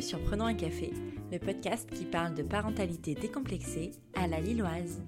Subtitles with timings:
[0.00, 0.92] bienvenue sur un café,
[1.30, 5.02] le podcast qui parle de parentalité décomplexée à la lilloise.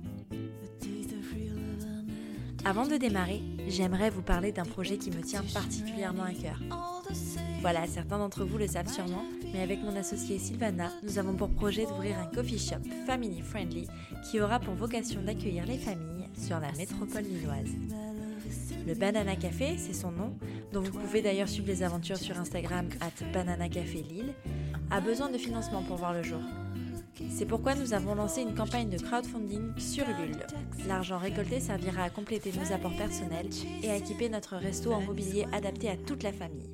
[2.65, 6.61] Avant de démarrer, j'aimerais vous parler d'un projet qui me tient particulièrement à cœur.
[7.61, 11.48] Voilà, certains d'entre vous le savent sûrement, mais avec mon associée Sylvana, nous avons pour
[11.51, 13.87] projet d'ouvrir un coffee shop family friendly
[14.30, 17.70] qui aura pour vocation d'accueillir les familles sur la métropole lilloise.
[18.87, 20.37] Le Banana Café, c'est son nom,
[20.73, 24.34] dont vous pouvez d'ailleurs suivre les aventures sur Instagram at Banana Café Lille,
[24.92, 26.41] a besoin de financement pour voir le jour.
[27.30, 30.46] C'est pourquoi nous avons lancé une campagne de crowdfunding sur Ulule.
[30.87, 33.48] L'argent récolté servira à compléter nos apports personnels
[33.83, 36.70] et à équiper notre resto en mobilier adapté à toute la famille.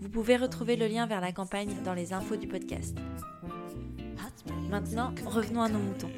[0.00, 2.96] Vous pouvez retrouver le lien vers la campagne dans les infos du podcast.
[4.70, 6.10] Maintenant, revenons à nos moutons.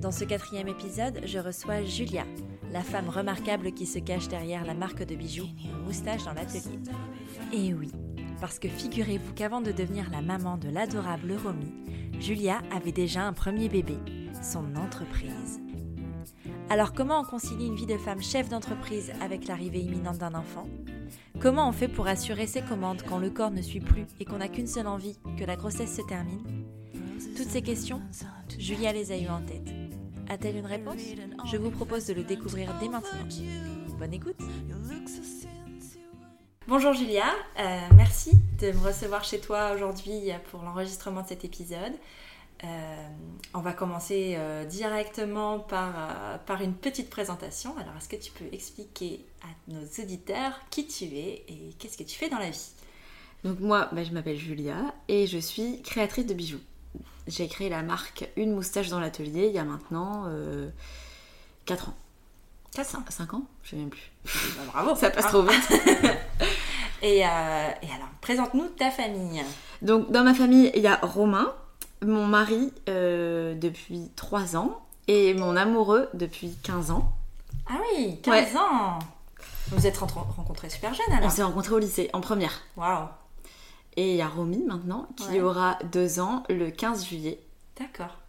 [0.00, 2.24] Dans ce quatrième épisode, je reçois Julia,
[2.72, 5.48] la femme remarquable qui se cache derrière la marque de bijoux
[5.84, 6.78] Moustache dans l'atelier.
[7.52, 7.90] Et oui,
[8.40, 11.72] parce que figurez-vous qu'avant de devenir la maman de l'adorable Romy,
[12.20, 13.96] Julia avait déjà un premier bébé,
[14.42, 15.60] son entreprise.
[16.70, 20.68] Alors comment on concilie une vie de femme chef d'entreprise avec l'arrivée imminente d'un enfant?
[21.40, 24.38] Comment on fait pour assurer ses commandes quand le corps ne suit plus et qu'on
[24.38, 26.42] n'a qu'une seule envie, que la grossesse se termine?
[27.36, 28.00] Toutes ces questions,
[28.58, 29.68] Julia les a eues en tête.
[30.28, 31.00] A-t-elle une réponse?
[31.50, 33.26] Je vous propose de le découvrir dès maintenant.
[33.98, 34.38] Bonne écoute
[36.68, 37.24] Bonjour Julia,
[37.58, 41.94] euh, merci de me recevoir chez toi aujourd'hui pour l'enregistrement de cet épisode.
[42.62, 43.08] Euh,
[43.54, 47.74] on va commencer euh, directement par, par une petite présentation.
[47.78, 52.04] Alors, est-ce que tu peux expliquer à nos auditeurs qui tu es et qu'est-ce que
[52.04, 52.72] tu fais dans la vie?
[53.42, 56.60] Donc moi, bah, je m'appelle Julia et je suis créatrice de bijoux.
[57.26, 60.30] J'ai créé la marque Une moustache dans l'atelier il y a maintenant
[61.64, 61.94] 4 ans.
[62.74, 64.10] 4 ans 5 ans Je sais même plus.
[64.24, 65.70] Bah, bravo Ça passe trop vite.
[67.02, 69.42] et, euh, et, alors, présente-nous ta famille.
[69.82, 71.52] Donc, dans ma famille, il y a Romain,
[72.02, 77.12] mon mari euh, depuis 3 ans, et mon amoureux depuis 15 ans.
[77.68, 78.58] Ah oui, 15 ouais.
[78.58, 78.98] ans
[79.72, 82.60] Vous êtes rencontrés super jeunes alors On s'est rencontrés au lycée, en première.
[82.76, 83.08] Waouh
[83.96, 85.40] Et il y a Romy maintenant, qui ouais.
[85.40, 87.40] aura 2 ans le 15 juillet.
[87.78, 88.19] D'accord.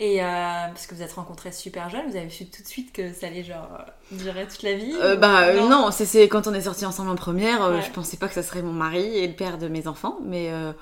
[0.00, 0.26] Et euh,
[0.68, 3.26] parce que vous êtes rencontrés super jeunes, vous avez su tout de suite que ça
[3.26, 3.66] allait genre
[4.12, 7.16] durer toute la vie euh, Bah non, non c'est quand on est sortis ensemble en
[7.16, 7.82] première, ouais.
[7.82, 10.52] je pensais pas que ça serait mon mari et le père de mes enfants, mais
[10.52, 10.72] euh,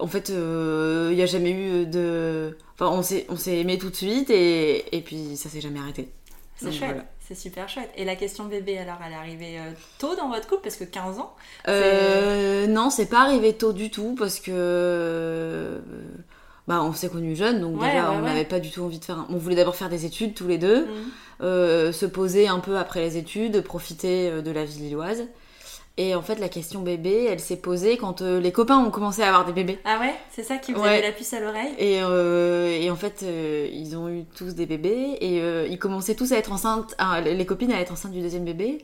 [0.00, 2.58] en fait il n'y a jamais eu de...
[2.74, 3.02] Enfin on
[3.36, 6.08] s'est aimé tout de suite et, et puis ça s'est jamais arrêté.
[6.56, 7.04] C'est chouette, voilà.
[7.20, 7.90] c'est super chouette.
[7.96, 9.60] Et la question bébé alors, elle est arrivée
[9.98, 11.36] tôt dans votre couple parce que 15 ans
[12.68, 15.80] Non, c'est pas arrivé tôt du tout parce que
[16.70, 18.28] bah, on s'est connus jeunes, donc ouais, déjà ouais, on ouais.
[18.28, 19.18] n'avait pas du tout envie de faire.
[19.18, 19.26] Un...
[19.28, 20.88] On voulait d'abord faire des études tous les deux, Mhm.
[21.42, 25.24] euh, se poser un peu après les études, profiter euh, de la vie lilloise.
[25.96, 29.20] Et en fait, la question bébé, elle s'est posée quand euh, les copains ont commencé
[29.22, 29.78] à avoir des bébés.
[29.84, 32.88] Ah ouais C'est ça qui vous a mis la puce à l'oreille Et, euh, et
[32.90, 33.24] en fait,
[33.72, 36.94] ils ont eu tous des bébés et ils commençaient tous à être enceintes,
[37.24, 38.78] les copines à être enceintes du deuxième bébé.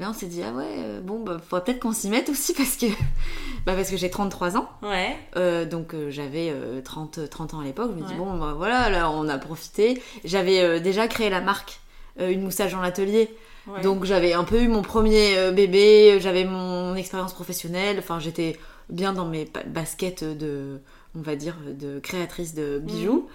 [0.00, 2.54] Là, on s'est dit, ah ouais, euh, bon, bah, faudrait peut-être qu'on s'y mette aussi
[2.54, 2.86] parce que,
[3.66, 4.68] bah, parce que j'ai 33 ans.
[4.82, 5.16] Ouais.
[5.36, 7.90] Euh, donc euh, j'avais euh, 30, 30 ans à l'époque.
[7.96, 8.18] Je me dis, Ouais.
[8.18, 10.00] bon, bah, voilà, là, on a profité.
[10.24, 11.80] J'avais déjà créé la marque,
[12.20, 13.34] une moustache dans l'atelier.
[13.66, 13.80] ouais.
[13.82, 17.96] Donc j'avais un peu eu mon premier bébé, j'avais mon expérience professionnelle.
[17.98, 18.56] Enfin, j'étais
[18.90, 20.80] bien dans mes baskets de,
[21.16, 23.28] on va dire, de créatrice de bijoux.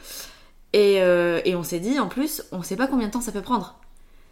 [0.74, 3.32] Et, euh, et on s'est dit, en plus, on sait pas combien de temps ça
[3.32, 3.76] peut prendre.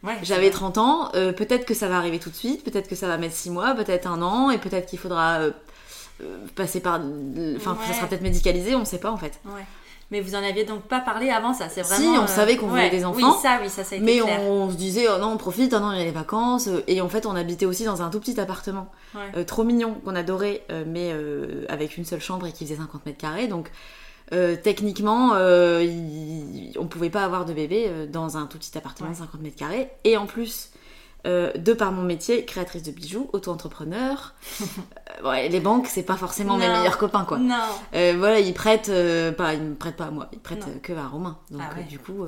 [0.04, 2.88] Ouais, J'avais c'est 30 ans, euh, peut-être que ça va arriver tout de suite, peut-être
[2.88, 5.52] que ça va mettre 6 mois, peut-être un an, et peut-être qu'il faudra euh,
[6.24, 6.96] euh, passer par.
[6.96, 7.88] Enfin, Ouais.
[7.88, 9.40] ça sera peut-être médicalisé, on sait pas en fait.
[9.46, 9.66] Ouais.
[10.10, 12.24] Mais vous en aviez donc pas parlé avant ça, c'est Si, vraiment.
[12.24, 13.32] on savait qu'on voulait des enfants.
[13.32, 14.42] Oui, ça, oui, ça, ça a été Mais clair.
[14.42, 16.68] on, on se disait, oh non, on profite, oh non, il y a les vacances.
[16.88, 18.92] Et en fait, on habitait aussi dans un tout petit appartement,
[19.48, 21.16] trop mignon, qu'on adorait, mais
[21.70, 23.48] avec une seule chambre et qui faisait 50 mètres carrés.
[23.48, 23.72] Donc,
[24.34, 28.78] euh, techniquement, euh, il- on pouvait pas avoir de bébé euh, dans un tout petit
[28.78, 29.20] appartement de Ouais.
[29.20, 29.90] 50 mètres carrés.
[30.04, 30.70] Et en plus,
[31.28, 34.34] euh, de par mon métier, créatrice de bijoux, auto-entrepreneur,
[35.26, 37.38] ouais, les banques, c'est pas forcément mes meilleurs copains, quoi.
[37.38, 37.56] Non.
[37.92, 38.92] Voilà, ils prêtent,
[39.38, 40.80] pas, ils me prêtent pas à moi, ils prêtent Non.
[40.82, 41.38] que à Romain.
[41.52, 41.84] Donc Ah ouais.
[41.84, 42.26] du coup,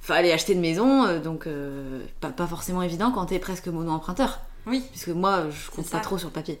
[0.00, 1.48] fallait acheter une maison, donc
[2.20, 4.38] pas, pas forcément évident quand t'es presque mono-emprunteur.
[4.66, 4.82] Oui.
[4.90, 6.60] Puisque moi, je compte pas trop sur le papier.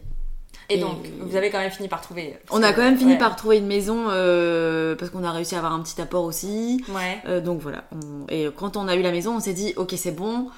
[0.68, 2.36] Et, Et- donc, vous avez quand même fini par trouver.
[2.50, 3.18] On a quand même fini Ouais.
[3.18, 6.82] par trouver une maison euh, parce qu'on a réussi à avoir un petit apport aussi.
[6.88, 7.18] Ouais.
[7.26, 7.84] Euh, donc voilà.
[7.92, 10.50] On- Et quand on a eu la maison, on s'est dit, ok, c'est bon.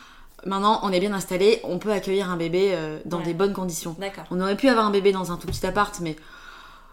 [0.47, 3.25] Maintenant, on est bien installé, on peut accueillir un bébé euh, dans Ouais.
[3.25, 3.97] des bonnes conditions.
[3.99, 4.25] D'accord.
[4.31, 6.17] On aurait pu avoir un bébé dans un tout petit appart, mais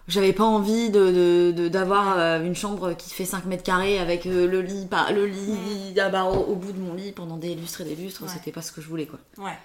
[0.08, 4.48] j'avais pas envie de, d'avoir euh, une chambre qui fait 5 mètres carrés avec euh,
[4.48, 7.82] le lit, pas, le lit à barreaux au bout de mon lit pendant des lustres
[7.82, 8.24] et des lustres.
[8.24, 8.30] Ouais.
[8.34, 9.20] C'était pas ce que je voulais, quoi.
[9.38, 9.58] Ouais.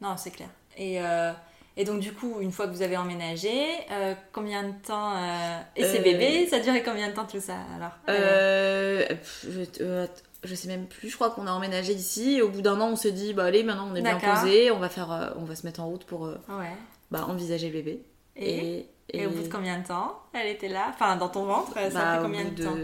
[0.00, 0.48] Non, c'est clair.
[0.76, 1.32] Et, euh,
[1.76, 3.50] Et donc, du coup, une fois que vous avez emménagé,
[3.90, 5.16] euh, combien de temps.
[5.16, 9.06] euh, Et ces Euh, bébés, ça durait combien de temps tout ça alors Euh,
[9.42, 10.06] je, euh,
[10.44, 12.34] je sais même plus, je crois qu'on a emménagé ici.
[12.36, 14.70] Et au bout d'un an, on s'est dit, bah allez, maintenant on est bien posé,
[14.70, 16.72] on va faire, euh, on va se mettre en route pour euh, Ouais.
[17.10, 18.02] bah, envisager le bébé.
[18.36, 20.86] Et, et, au bout de combien de temps elle était là?
[20.94, 22.76] Enfin, dans ton ventre, ça bah, a au pris combien de temps?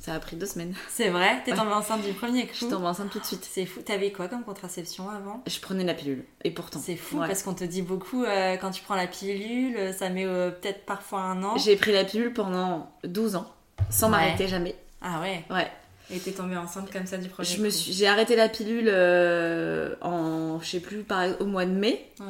[0.00, 0.74] Ça a pris deux semaines.
[0.88, 1.42] C'est vrai?
[1.44, 3.46] T'es tombée enceinte du premier Je coup suis tombée enceinte tout de suite.
[3.50, 3.80] C'est fou.
[3.82, 5.42] T'avais quoi comme contraception avant?
[5.46, 6.24] Je prenais la pilule.
[6.44, 6.80] Et pourtant.
[6.82, 7.26] C'est fou Ouais.
[7.26, 10.84] parce qu'on te dit beaucoup euh, quand tu prends la pilule, ça met euh, peut-être
[10.86, 11.58] parfois un an.
[11.58, 13.52] J'ai pris la pilule pendant 12 ans,
[13.90, 14.12] sans Ouais.
[14.12, 14.74] m'arrêter jamais.
[15.02, 15.44] Ah ouais?
[15.50, 15.70] Ouais.
[16.10, 17.62] Et t'es tombée enceinte comme ça du premier Je coup?
[17.62, 21.04] me suis, j'ai arrêté la pilule euh, en, je sais plus,
[21.40, 22.10] au mois de mai.
[22.20, 22.26] Ouais.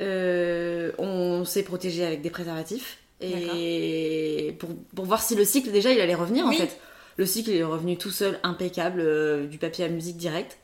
[0.00, 5.92] Euh, on s'est protégé avec des préservatifs et pour, pour voir si le cycle déjà
[5.92, 6.56] il allait revenir Oui.
[6.56, 6.78] en fait.
[7.16, 10.58] Le cycle est revenu tout seul, impeccable, euh, du papier à musique direct.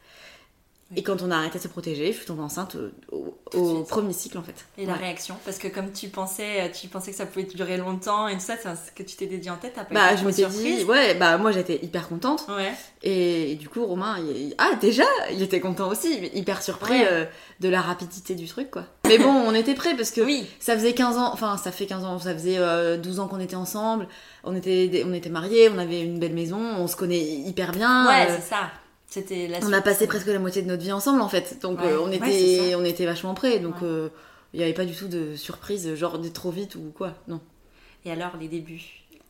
[0.96, 2.76] Et quand on a arrêté de se protéger, je suis tombée enceinte
[3.12, 4.66] au, premier cycle en fait.
[4.76, 7.76] Et la réaction Parce que comme tu pensais, euh, tu pensais que ça pouvait durer
[7.76, 10.16] longtemps et tout ça, c'est ce que tu t'es dit en tête, t'as pas Bah
[10.16, 12.46] je m'étais surprise dit, ouais, bah moi j'étais hyper contente.
[12.48, 12.72] Ouais.
[13.02, 17.08] Et, du coup Romain, il, ah déjà, il était content aussi, hyper surpris Ouais.
[17.08, 17.24] euh,
[17.60, 18.84] de la rapidité du truc quoi.
[19.06, 20.46] Mais bon, on était prêts parce que Oui.
[20.58, 23.40] Ça faisait 15 ans, enfin ça fait 15 ans, ça faisait euh, 12 ans qu'on
[23.40, 24.08] était ensemble,
[24.44, 28.08] on était, on était mariés, on avait une belle maison, on se connaît hyper bien.
[28.08, 28.70] Ouais, euh, c'est ça.
[29.10, 31.80] C'était la on a passé presque la moitié de notre vie ensemble en fait, donc
[31.80, 31.86] Ouais.
[31.88, 33.88] euh, on, était, on était vachement près, donc Ouais.
[33.88, 34.08] euh,
[34.54, 37.40] il n'y avait pas du tout de surprise, genre d'être trop vite ou quoi, non.
[38.04, 38.80] Et alors, les débuts?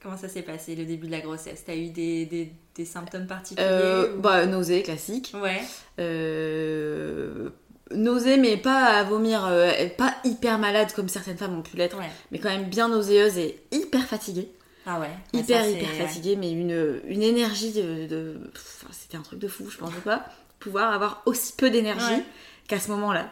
[0.03, 1.63] Comment ça s'est passé, le début de la grossesse?
[1.67, 5.33] T'as eu des, des, des symptômes particuliers Euh, ou- bah, nausée classique.
[5.35, 5.61] Ouais.
[5.99, 7.51] Euh,
[7.95, 11.99] nausée, mais pas à vomir, euh, pas hyper malade comme certaines femmes ont pu l'être,
[11.99, 12.09] Ouais.
[12.31, 14.49] mais quand même bien nauséeuse et hyper fatiguée.
[14.87, 15.11] Ah ouais.
[15.33, 19.49] Hyper ça, hyper fatiguée mais une, une énergie de, de- pff, c'était un truc de
[19.49, 20.25] fou je pensais pas
[20.59, 22.25] pouvoir avoir aussi peu d'énergie Ouais.
[22.69, 23.31] qu'à ce moment là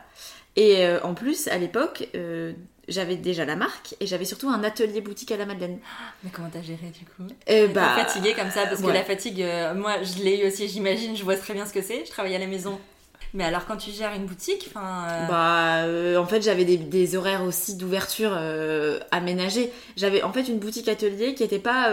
[0.57, 2.53] et euh, en plus à l'époque euh,
[2.89, 5.79] j'avais déjà la marque et j'avais surtout un atelier boutique à la Madeleine
[6.25, 7.33] Mais comment t'as géré du coup?
[7.51, 10.69] Euh, bah, fatiguée comme ça parce que la fatigue, euh, moi je l'ai eu aussi,
[10.69, 12.05] j'imagine, je vois très bien ce que c'est.
[12.07, 12.79] Je travaille à la maison.
[13.35, 15.05] Mais alors quand tu gères une boutique, enfin.
[15.09, 19.71] euh, Bah, euh, en fait, j'avais des, des horaires aussi d'ouverture euh, aménagés.
[19.97, 21.91] J'avais en fait une boutique atelier qui était pas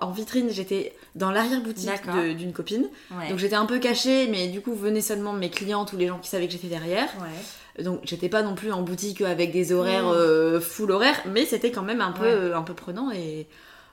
[0.00, 2.14] en, en vitrine, j'étais dans l'arrière-boutique D'accord.
[2.22, 2.86] de- d'une copine.
[3.10, 3.28] ouais.
[3.30, 6.18] Donc j'étais un peu cachée, mais du coup venaient seulement mes clientes ou les gens
[6.18, 7.08] qui savaient que j'étais derrière.
[7.20, 7.82] Ouais.
[7.84, 10.60] Donc j'étais pas non plus en boutique avec des horaires Mm.
[10.60, 12.54] full horaire, mais c'était quand même un peu, Ouais.
[12.54, 13.46] un peu prenant et.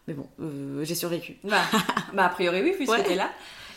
[0.07, 0.27] Mais bon,
[0.83, 1.37] j'ai survécu.
[1.45, 1.61] Bah,
[2.13, 3.29] bah, a priori oui, puisque t'es là.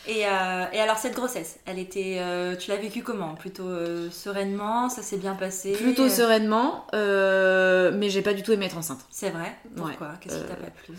[0.08, 3.34] Et, euh, et alors cette grossesse, elle était, euh, tu l'as vécue comment?
[3.34, 5.72] Plutôt euh, sereinement, ça s'est bien passé?
[5.72, 9.00] Plutôt sereinement, mais j'ai pas du tout aimé être enceinte.
[9.10, 9.56] C'est vrai?
[9.74, 10.06] Pourquoi?
[10.08, 10.94] Ouais, Qu'est-ce qui t'a pas plu?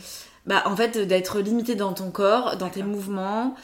[0.46, 3.56] Bah, en fait, d'être limité dans ton corps, dans tes mouvements.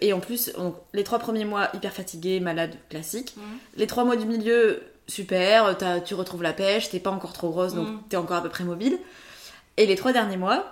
[0.00, 0.52] et en plus,
[0.92, 3.34] les trois premiers mois, hyper fatiguée, malade, classique.
[3.36, 3.42] Mhm.
[3.76, 7.74] Les trois mois du milieu, super, tu retrouves la pêche, t'es pas encore trop grosse,
[7.74, 8.00] donc Mhm.
[8.08, 8.98] t'es encore à peu près mobile.
[9.76, 10.64] Et les trois derniers mois,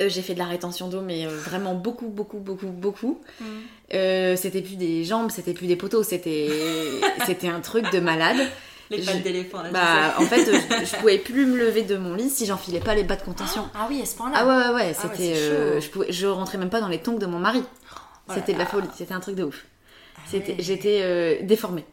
[0.00, 3.20] euh, j'ai fait de la rétention d'eau, mais euh, vraiment beaucoup, beaucoup, beaucoup, beaucoup.
[3.40, 3.46] Mhm.
[3.94, 6.48] Euh, c'était plus des jambes, c'était plus des poteaux, c'était
[7.26, 8.38] c'était un truc de malade.
[8.90, 9.62] Les pattes d'éléphant.
[9.72, 12.94] Bah, en fait, je, je pouvais plus me lever de mon lit si j'enfilais pas
[12.94, 13.68] les bas de contention.
[13.74, 14.36] Ah oui, à ce point-là.
[14.38, 15.36] Ah ouais, ouais, ouais, Ah ouais, c'était.
[15.36, 17.62] euh, je, pouvais, je rentrais même pas dans les tongs de mon mari.
[17.62, 17.96] Oh
[18.28, 19.64] là c'était de la folie, c'était un truc de ouf.
[20.16, 20.58] Ah C'était, ouais.
[20.58, 21.84] J'étais déformée.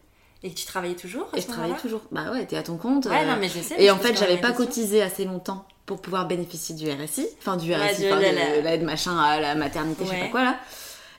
[0.43, 2.01] Et tu travaillais toujours Et je travaillais toujours.
[2.11, 3.05] Bah ouais, t'es à ton compte.
[3.05, 3.75] Ouais, non, mais je sais.
[3.77, 7.69] Et en fait, j'avais pas cotisé assez longtemps pour pouvoir bénéficier du RSI, enfin du
[7.71, 10.21] Ouais, RSI, la- de la- l'aide machin à la maternité, je sais Ouais.
[10.25, 10.55] pas quoi là.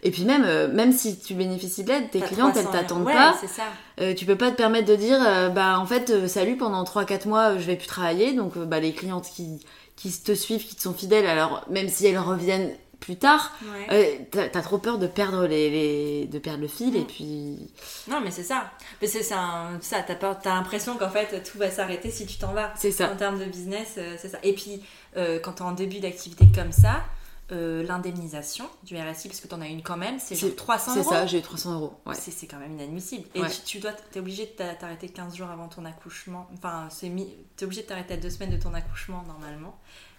[0.05, 3.05] Et puis même, euh, même si tu bénéficies de l'aide, tes clientes, elles 300 t'attendent
[3.05, 3.35] ouais, pas.
[3.47, 3.63] ça.
[4.01, 7.27] Euh, tu peux pas te permettre de dire, euh, bah en fait, salut, pendant 3-4
[7.27, 8.33] mois, je vais plus travailler.
[8.33, 9.61] Donc, bah, les clientes qui,
[9.95, 13.53] qui te suivent, qui te sont fidèles, alors même si elles reviennent plus tard,
[13.91, 14.25] Ouais.
[14.33, 16.97] euh, t'as trop peur de perdre, les, les- de perdre le fil.
[16.97, 17.07] Et Mm.
[17.07, 17.71] puis,
[18.09, 18.71] Non, mais c'est ça.
[19.01, 20.03] Mais c'est c'est ça.
[20.07, 22.73] T'as l'impression qu'en fait tout va s'arrêter si tu t'en vas.
[22.77, 23.13] c'est ça.
[23.13, 24.39] En termes de business, euh, c'est ça.
[24.43, 24.83] Et puis,
[25.17, 27.03] euh, quand t'es en début d'activité comme ça,
[27.51, 30.95] euh, l'indemnisation du RSI, parce que t'en as une quand même, c'est genre C'est- 300
[30.95, 31.11] C'est euros.
[31.11, 31.93] ça, j'ai eu 300 euros.
[32.07, 32.15] Ouais.
[32.15, 33.29] C'est c'est quand même inadmissible.
[33.35, 33.51] Et Ouais.
[33.51, 36.49] tu, tu dois, t'es obligé de t'a- t'arrêter 15 jours avant ton accouchement.
[36.55, 37.11] Enfin, c'est
[37.57, 39.77] t'es obligé de t'arrêter à deux semaines de ton accouchement normalement.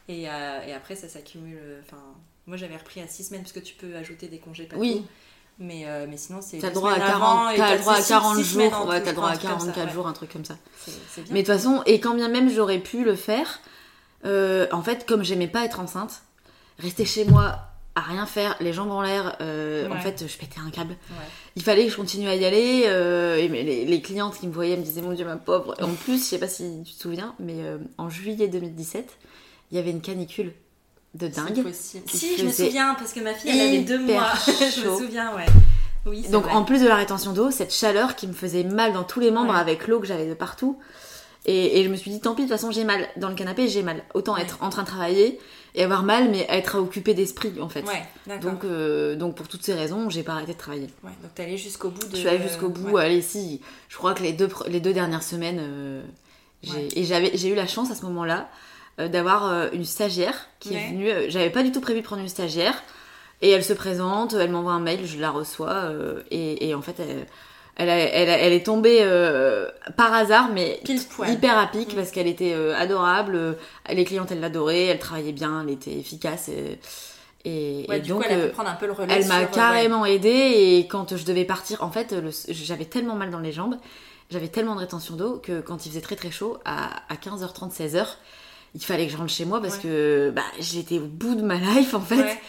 [0.10, 1.82] Et, euh, et après, ça s'accumule.
[1.84, 1.98] Enfin,
[2.48, 4.80] moi j'avais repris à 6 semaines parce que tu peux ajouter des congés papier.
[4.80, 5.06] Oui,
[5.60, 6.58] Mais, euh, mais sinon, c'est.
[6.58, 8.44] t'as droit à semaines 40, avant et t'as t'as le droit à six- 40 six
[8.46, 8.88] semaines jours.
[8.88, 9.94] Ouais, t'as droit à un truc comme ça, 44 ouais.
[9.94, 10.58] jours, un truc comme ça.
[10.88, 11.24] Bien.
[11.32, 13.60] Mais de toute façon, et quand bien même j'aurais pu le faire,
[14.26, 16.24] euh, en fait, comme j'aimais pas être enceinte,
[16.80, 17.60] rester chez moi
[17.96, 20.94] à rien faire, les jambes en l'air, euh, en fait, je pétais un câble.
[21.12, 21.26] Ouais.
[21.56, 22.86] Il fallait que je continue à y aller.
[22.88, 25.76] euh, et les, les clientes qui me voyaient me disaient Mon Dieu, ma pauvre.
[25.80, 29.08] En plus, je sais pas si tu te souviens, mais euh, en juillet 2017,
[29.72, 30.54] il y avait une canicule
[31.14, 31.64] de dingue.
[31.74, 34.32] Si, je me souviens, parce que ma fille, elle avait deux mois.
[34.48, 35.46] je me souviens, ouais.
[36.06, 36.54] Oui, Donc vrai.
[36.54, 39.32] en plus de la rétention d'eau, cette chaleur qui me faisait mal dans tous les
[39.32, 39.60] membres Ouais.
[39.60, 40.78] avec l'eau que j'avais de partout.
[41.46, 43.08] Et, et je me suis dit, tant pis, de toute façon j'ai mal.
[43.18, 44.04] Dans le canapé, j'ai mal.
[44.14, 44.42] Autant Ouais.
[44.42, 45.40] être en train de travailler
[45.76, 47.86] et avoir mal, mais être occupé d'esprit en fait.
[47.86, 48.40] Ouais.
[48.40, 50.88] Donc, euh, donc pour toutes ces raisons, j'ai pas arrêté de travailler.
[51.04, 52.12] Ouais, donc t'es allée jusqu'au bout de.
[52.12, 52.98] Je suis allée jusqu'au bout.
[52.98, 56.02] Allez, si, je crois que les deux, les deux dernières semaines, euh,
[56.64, 58.50] j'ai et j'avais, j'ai eu la chance à ce moment-là
[59.00, 60.76] euh, d'avoir euh, une stagiaire qui Ouais.
[60.76, 61.10] est venue.
[61.10, 62.76] euh, j'avais pas du tout prévu de prendre une stagiaire.
[63.42, 65.92] Et elle se présente, elle m'envoie un mail, je la reçois.
[66.32, 67.26] et, et en fait, elle,
[67.76, 70.80] elle, a- elle, a- elle est tombée euh, par hasard, mais
[71.28, 71.96] hyper à pic Mm.
[71.96, 73.36] parce qu'elle était euh, adorable.
[73.36, 73.54] euh,
[73.92, 76.48] les clientes, elles l'adoraient, elle travaillait bien, elle était efficace.
[76.48, 76.80] Et,
[77.44, 79.14] et, Ouais, et du donc, coup, elle a pu prendre un peu le relais.
[79.14, 80.30] elle m'a carrément aidée
[80.80, 82.16] et quand je devais partir, en fait,
[82.48, 83.76] j'avais tellement mal dans les jambes,
[84.32, 87.72] j'avais tellement de rétention d'eau que quand il faisait très très chaud, à, à 15h30,
[87.74, 88.06] 16h,
[88.76, 89.82] il fallait que je rentre chez moi parce Ouais.
[89.84, 92.16] que bah, j'étais au bout de ma life en fait.
[92.16, 92.42] Ouais.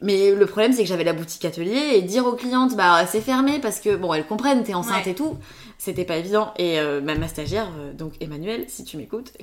[0.00, 3.20] Mais le problème c'est que j'avais la boutique atelier et dire aux clientes bah c'est
[3.20, 5.10] fermé parce que bon elles comprennent t'es enceinte Ouais.
[5.12, 5.36] et tout,
[5.76, 9.32] c'était pas évident et euh, ma stagiaire euh, donc Emmanuelle si tu m'écoutes,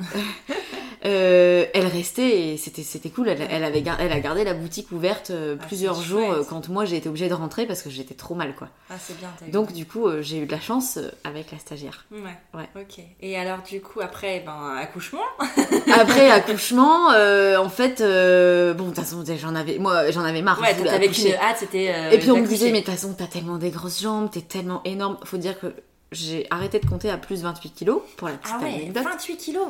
[1.03, 4.91] euh, elle restait et c'était c'était cool elle, elle avait elle a gardé la boutique
[4.91, 7.89] ouverte euh, Ah, plusieurs jours euh, quand moi j'ai été obligée de rentrer parce que
[7.89, 8.69] j'étais trop mal quoi.
[8.89, 9.29] Ah, c'est bien.
[9.51, 12.05] Donc du coup j'ai eu de la chance avec la stagiaire.
[12.11, 12.37] Ouais.
[12.53, 12.69] Ouais.
[12.81, 13.03] Ok.
[13.21, 15.19] Et alors, du coup, après, ben, accouchement.
[15.99, 20.59] Après accouchement en fait bon de toute façon j'en avais moi j'en avais marre.
[20.61, 21.31] Ouais, accoucher.
[21.31, 22.13] qu'une hâte, c'était.
[22.13, 24.41] Et puis on me disait, mais de toute façon, t'as tellement des grosses jambes, t'es
[24.41, 25.17] tellement énorme.
[25.23, 25.73] Faut dire que
[26.11, 29.03] j'ai arrêté de compter à plus 28 kilos pour la petite Ah ouais, anecdote.
[29.03, 29.67] 28 kilos.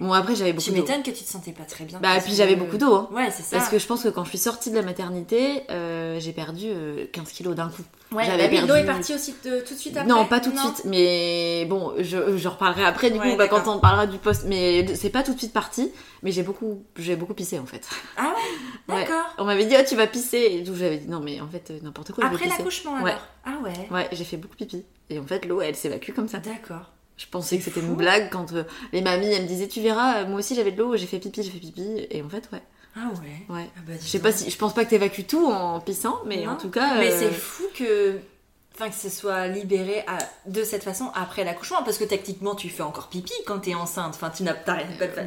[0.00, 0.76] Bon, après, j'avais beaucoup Tu d'eau.
[0.82, 1.98] m'étonnes que tu te sentais pas très bien.
[2.00, 2.94] Bah, puis que- j'avais beaucoup d'eau.
[2.94, 3.08] Hein.
[3.12, 3.56] Ouais, c'est ça.
[3.56, 6.66] Parce que je pense que quand je suis sortie de la maternité, euh, j'ai perdu
[6.66, 7.82] euh, 15 kilos d'un coup.
[8.12, 10.08] Ouais, j'avais bah perdu- l'eau est partie aussi de- tout de suite après.
[10.08, 13.48] non, pas tout de suite, mais bon, je, je reparlerai après du Ouais, coup, bah,
[13.48, 14.44] quand on parlera du poste.
[14.46, 15.90] Mais c'est pas tout de suite parti,
[16.22, 17.88] mais j'ai beaucoup, j'ai beaucoup pissé en fait.
[18.16, 18.32] Ah
[18.88, 19.00] ouais, Ouais.
[19.00, 19.24] d'accord.
[19.38, 20.38] On m'avait dit, oh, tu vas pisser.
[20.60, 22.24] Et tout, j'avais dit, non, mais en fait, euh, n'importe quoi.
[22.26, 23.04] Après l'accouchement alors?
[23.06, 23.14] Ouais.
[23.44, 23.88] Ah ouais.
[23.90, 24.84] Ouais, j'ai fait beaucoup pipi.
[25.10, 26.38] Et en fait, l'eau, elle s'évacue comme ça.
[26.38, 26.92] D'accord.
[27.16, 30.18] Je pensais que c'était une blague quand euh, les mamies, elles me disaient, tu verras,
[30.22, 32.06] euh, moi aussi j'avais de l'eau, j'ai fait pipi, j'ai fait pipi.
[32.10, 32.62] Et en fait, ouais.
[32.94, 33.54] Ah ouais.
[33.54, 33.68] Ouais.
[33.76, 36.44] Ah bah, Je sais pas si, je pense pas que t'évacues tout en pissant, mais
[36.44, 36.52] Non.
[36.52, 36.94] en tout cas.
[36.98, 38.18] Mais euh, c'est fou que.
[38.74, 40.18] Enfin, que ce soit libéré à-
[40.50, 44.12] de cette façon après l'accouchement, parce que techniquement tu fais encore pipi quand t'es enceinte.
[44.14, 44.76] Enfin, tu n'as pas.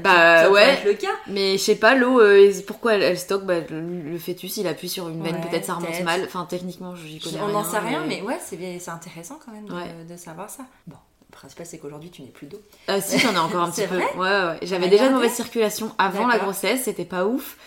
[0.04, 0.84] Bah, ça ouais.
[0.86, 1.08] le cas.
[1.26, 3.46] Mais je sais pas, l'eau, euh, pourquoi elle, elle stocke?
[3.46, 3.82] Bah, le,
[4.12, 6.22] le fœtus, il appuie sur une veine, Ouais, peut-être ça remonte mal.
[6.26, 9.66] Enfin, techniquement, j'y connais On n'en sait rien, mais ouais, c'est c'est intéressant quand même
[9.66, 10.06] de, Ouais.
[10.08, 10.64] de savoir ça.
[10.86, 10.98] Bon,
[11.40, 12.62] principal c'est qu'aujourd'hui tu n'es plus d'eau.
[12.88, 13.98] Ah si, j'en ai encore un petit peu.
[13.98, 14.58] Ouais, ouais.
[14.62, 17.58] J'avais a déjà une gardé mauvaise circulation avant la grossesse, c'était pas ouf.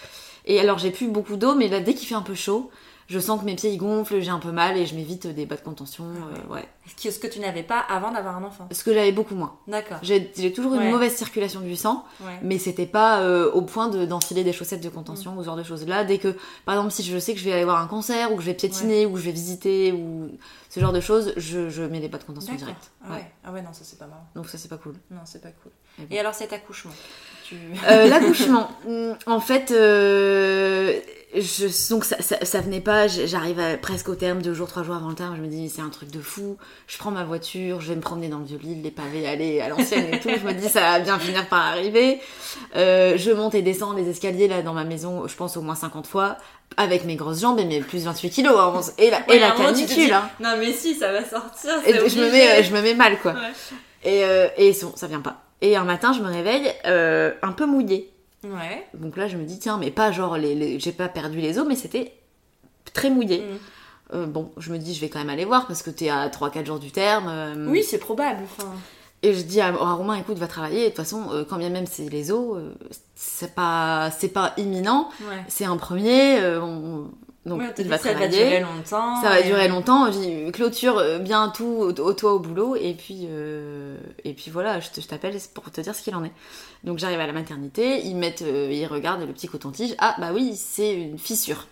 [0.45, 2.71] Et alors j'ai plus beaucoup d'eau, mais là dès qu'il fait un peu chaud,
[3.13, 5.45] je sens que mes pieds ils gonflent, j'ai un peu mal et je m'évite des
[5.45, 6.05] bas de contention.
[6.05, 6.65] euh, ouais.
[6.97, 8.67] Ce que tu n'avais pas avant d'avoir un enfant.
[8.73, 9.55] Ce que j'avais beaucoup moins.
[9.69, 9.99] D'accord.
[10.03, 12.33] J'ai toujours une mauvaise circulation du sang, Ouais.
[12.43, 14.93] mais c'était pas euh, au point de- d'enfiler des chaussettes de Mm.
[14.93, 15.87] contention ou ce genre de choses.
[15.87, 18.33] Là, dès que, par exemple, si je sais que je vais aller voir un concert
[18.33, 20.31] ou que je vais piétiner ou que je vais visiter ou
[20.71, 22.91] ce genre de choses, je, je mets des bas de contention direct.
[23.07, 23.31] Ah ouais.
[23.45, 24.27] Ah ouais, non, ça c'est pas marrant.
[24.35, 24.95] Donc ça c'est pas cool.
[25.11, 25.73] Non, c'est pas cool.
[25.99, 26.07] Bon.
[26.11, 26.93] Et alors cet accouchement
[27.45, 27.57] tu...
[27.91, 29.71] Euh, L'accouchement, hum, en fait,
[31.35, 34.95] je, donc ça, ça, ça venait pas, j'arrive presque au terme, deux jours, trois jours
[34.95, 37.81] avant le terme, je me dis c'est un truc de fou, je prends ma voiture,
[37.81, 40.29] je vais me promener dans le vieux Lille, les pavés, aller à l'ancienne et tout,
[40.29, 42.21] je me dis ça va bien finir par arriver.
[42.77, 45.75] Euh, je monte et descends les escaliers là dans ma maison, je pense au moins
[45.75, 46.37] 50 fois,
[46.77, 49.87] avec mes grosses jambes et mes plus 28 kilos, hein, et la, et la canicule.
[49.87, 50.29] dis, hein.
[50.41, 51.73] Non mais si, ça va sortir.
[51.87, 53.33] Et je me, mets, je me mets mal quoi.
[53.33, 53.39] Ouais.
[54.05, 55.43] Et, euh, et ça vient pas.
[55.61, 58.12] Et un matin, je me réveille euh, un peu mouillée.
[58.45, 58.87] Ouais.
[58.95, 61.59] Donc là, je me dis, tiens, mais pas genre, les, les- j'ai pas perdu les
[61.59, 62.13] os, mais c'était
[62.93, 63.39] très mouillé.
[63.41, 63.59] Mm.
[64.15, 66.29] Euh, bon, je me dis, je vais quand même aller voir parce que t'es à
[66.29, 67.27] 3-4 jours du terme.
[67.29, 68.43] euh, Oui, c'est probable.
[69.23, 70.83] Et je dis à, à Romain, écoute, va travailler.
[70.83, 72.59] De toute façon, euh, quand bien même c'est les os,
[73.15, 75.09] c'est pas, c'est pas imminent.
[75.23, 75.45] ouais.
[75.49, 76.41] C'est un premier.
[76.61, 77.11] on-
[77.45, 79.21] donc il ça va durer longtemps.
[79.21, 80.13] Ça va durer longtemps.
[80.13, 84.51] Je dis, clôture euh, bien tout au, toit au boulot et puis euh, et puis
[84.51, 86.33] voilà, je t'appelle pour te dire ce qu'il en est.
[86.85, 89.95] Donc j'arrive à la maternité, ils mettent, euh, ils regardent le petit coton-tige.
[89.99, 91.67] Ah bah oui, c'est une fissure.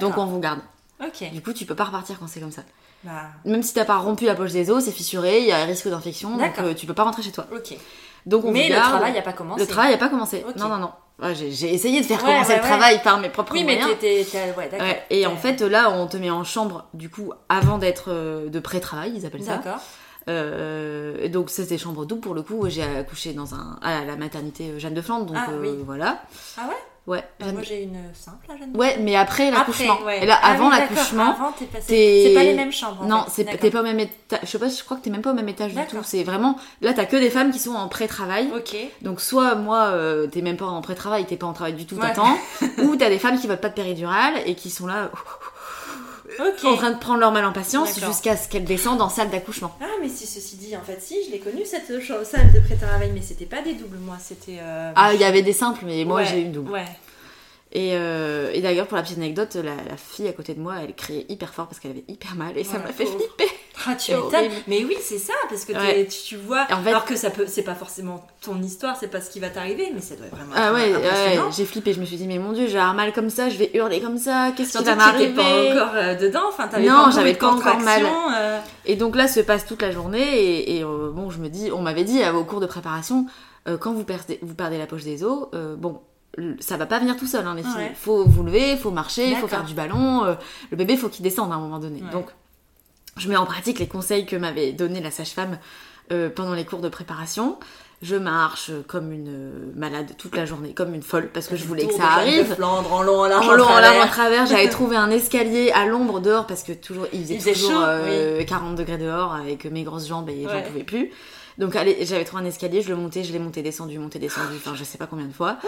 [0.00, 0.60] Donc on vous garde.
[1.04, 1.30] Ok.
[1.32, 2.62] Du coup, tu peux pas repartir quand c'est comme ça.
[3.04, 5.58] Bah, Même si t'as pas rompu la poche des os, c'est fissuré, il y a
[5.58, 7.46] un risque d'infection, donc euh, tu peux pas rentrer chez toi.
[7.52, 7.76] ok.
[8.26, 9.60] Donc on Mais le travail n'a pas commencé.
[9.60, 10.44] Le travail a pas commencé.
[10.56, 10.90] Non non non.
[11.22, 13.88] Ouais, j'ai, essayé de faire Ouais, commencer ouais, le travail par mes propres Oui, moyens.
[14.02, 18.48] Ouais, et en fait, là, on te met en chambre, du coup, avant d'être euh,
[18.48, 19.58] de pré-travail, ils appellent ça.
[19.58, 19.80] D'accord.
[20.28, 22.68] Euh, donc, c'est chambre double pour le coup.
[22.68, 25.82] J'ai accouché dans un, à la maternité Jeanne de Flandre, donc Ah, euh, oui.
[25.84, 26.22] voilà.
[26.58, 26.74] Ah ouais?
[27.04, 27.24] Ouais.
[27.40, 28.76] Moi j'ai une simple, là, Jeanne.
[28.76, 29.94] Ouais, mais après l'accouchement.
[29.94, 30.22] Après, ouais.
[30.22, 32.26] Et là, Ah avant l'accouchement, t'es passé.
[32.28, 33.02] C'est pas les mêmes chambres.
[33.02, 33.44] en non, fait.
[33.44, 34.38] t'es pas au même étage.
[34.44, 35.96] Je sais pas, je crois que t'es même pas au même étage du tout.
[36.04, 38.50] C'est vraiment là, t'as que des femmes qui sont en pré-travail.
[38.56, 38.76] Ok.
[39.00, 41.96] Donc soit moi, euh, t'es même pas en pré-travail, t'es pas en travail du tout,
[41.96, 42.02] Ouais.
[42.02, 42.36] t'attends.
[42.84, 45.10] ou t'as des femmes qui veulent pas de péridurale et qui sont là.
[46.64, 49.76] En train de prendre leur mal en patience jusqu'à ce qu'elles descendent en salle d'accouchement.
[49.80, 51.86] Ah, mais si ceci dit, en fait, si, je l'ai connue cette
[52.24, 54.58] salle de pré-travail, mais c'était pas des doubles, moi, c'était.
[54.60, 56.70] euh, Ah, il y avait des simples, mais moi ouais, j'ai eu une double.
[56.72, 56.84] Ouais.
[57.74, 60.74] Et, euh, et d'ailleurs, pour la petite anecdote, la, la fille à côté de moi,
[60.82, 63.46] elle criait hyper fort parce qu'elle avait hyper mal et ça m'a fait flipper.
[63.86, 64.12] Ah, tu.
[64.68, 66.06] Mais oui, c'est ça, parce que Ouais.
[66.06, 66.66] tu, vois.
[66.68, 69.30] Et en fait- alors que ça peut, c'est pas forcément ton histoire, c'est pas ce
[69.30, 71.94] qui va t'arriver, mais ça doit vraiment Ah être ouais, ouais, j'ai flippé.
[71.94, 74.02] Je me suis dit, mais mon dieu, j'ai avoir mal comme ça, je vais hurler
[74.02, 77.12] comme ça, qu'est-ce qui va m'arriver pas encore euh, dedans, enfin t'avais Non, pas encore
[77.12, 78.02] j'avais pas encore mal.
[78.36, 81.48] euh, Et donc là se passe toute la journée et, et, euh, bon, je me
[81.48, 83.24] dis, on m'avait dit au cours de préparation,
[83.80, 85.46] quand vous perdez, vous perdez la poche des os,
[85.78, 86.00] bon,
[86.60, 87.72] ça va pas venir tout seul, hein, les filles.
[87.76, 87.92] Ouais.
[87.94, 89.48] Faut vous lever, faut marcher, faut D'accord.
[89.50, 90.24] faire du ballon.
[90.24, 90.34] euh,
[90.70, 92.02] le bébé, faut qu'il descende à un moment donné.
[92.02, 92.10] Ouais.
[92.10, 92.26] Donc,
[93.18, 95.58] je mets en pratique les conseils que m'avait donné la sage-femme
[96.10, 97.58] euh, pendant les cours de préparation.
[98.00, 101.64] Je marche comme une euh, malade toute la journée, comme une folle, parce que je
[101.64, 102.52] voulais que ça arrive.
[102.54, 104.46] Flandre, en long, en large, En long, en large, en travers.
[104.46, 107.70] j'avais trouvé un escalier à l'ombre dehors parce que toujours il faisait Il faisait toujours
[107.72, 110.62] chaud, euh, 40 degrés dehors avec mes grosses jambes et j'en Ouais.
[110.62, 111.10] pouvais plus.
[111.58, 114.56] Donc allez, j'avais trouvé un escalier, je le montais, je l'ai monté, descendu, monté, descendu,
[114.56, 115.58] enfin je sais pas combien de fois.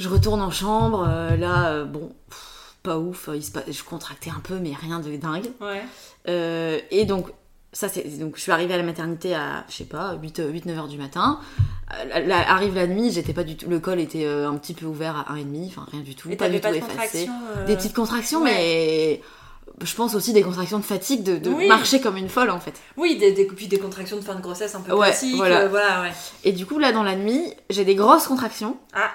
[0.00, 3.82] Je retourne en chambre, euh, là euh, bon, pff, pas ouf, il se passe- je
[3.84, 5.50] contractais un peu mais rien de dingue.
[5.60, 5.82] Ouais.
[6.28, 7.28] Euh, et donc,
[7.72, 10.64] ça c'est donc je suis arrivée à la maternité à je sais pas 8 8
[10.66, 11.38] 9 heures du matin.
[11.92, 14.56] Euh, la- la- arrive la nuit, j'étais pas du tout le col était euh, un
[14.56, 16.78] petit peu ouvert à 1,5, enfin rien du tout, Et pas du pas tout de
[16.78, 17.28] effacé.
[17.58, 18.50] euh, Des petites contractions ouais.
[18.52, 19.22] mais
[19.86, 21.66] je pense aussi des contractions de fatigue de, de Oui.
[21.68, 22.74] marcher comme une folle en fait.
[22.96, 25.36] Oui, des, des, puis des contractions de fin de grossesse un peu Ouais, classiques.
[25.36, 25.60] voilà.
[25.60, 26.12] euh, voilà, ouais.
[26.44, 28.76] Et du coup là dans la nuit, j'ai des grosses contractions.
[28.94, 29.10] Ah.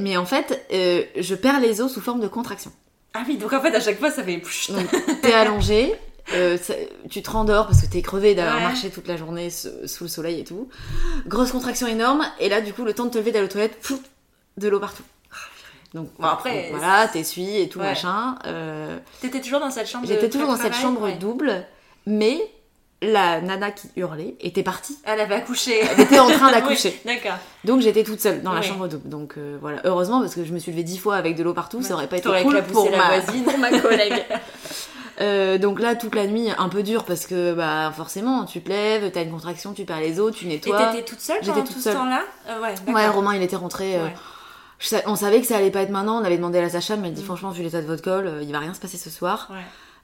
[0.00, 2.72] Mais en fait, euh, je perds les os sous forme de contractions.
[3.14, 4.36] Ah oui, donc en fait, à chaque fois, ça fait.
[4.70, 5.94] Donc, t'es allongé,
[6.32, 6.74] euh, ça-
[7.10, 8.62] tu te rendors parce que t'es crevé d'avoir Ouais.
[8.62, 9.68] marché toute la journée sous,
[10.04, 10.68] le soleil et tout.
[11.26, 13.78] Grosse contraction énorme, et là, du coup, le temps de te lever d'aller aux toilettes,
[14.56, 15.04] de l'eau partout.
[15.94, 17.84] Donc, Bon, après, donc, voilà, t'essuies et tout Ouais.
[17.84, 18.36] machin.
[18.46, 21.14] euh, T'étais toujours dans cette chambre J'étais toujours dans cette chambre Ouais.
[21.14, 21.64] double,
[22.06, 22.40] mais
[23.12, 24.98] la nana qui hurlait était partie.
[25.04, 25.80] Elle avait accouché.
[25.80, 27.00] Elle était en train d'accoucher.
[27.04, 27.38] Oui, D'accord.
[27.64, 29.08] Donc j'étais toute seule dans la chambre double.
[29.08, 31.54] Donc euh, voilà, heureusement parce que je me suis levée dix fois avec de l'eau
[31.54, 33.44] partout, ça aurait pas été cool pour la ma, voisine.
[33.44, 34.24] pour ma collègue.
[35.20, 38.68] Euh, donc là, toute la nuit, un peu dur parce que bah forcément, tu te
[38.68, 40.86] lèves, t'as une contraction, tu perds les os, tu Et nettoies.
[40.92, 41.92] t'étais toute seule J'étais pendant toute tout seule.
[41.92, 42.22] ce temps-là?
[42.48, 43.08] Euh, Ouais, Ouais.
[43.08, 43.96] Romain, il était rentré.
[43.96, 44.14] euh, Ouais.
[44.80, 46.20] je sa- on savait que ça allait pas être maintenant.
[46.20, 47.26] On avait demandé à la Sacha, mais elle dit Mm.
[47.26, 49.48] franchement, vu l'état de votre col, euh, il va rien se passer ce soir.
[49.52, 49.58] Ouais.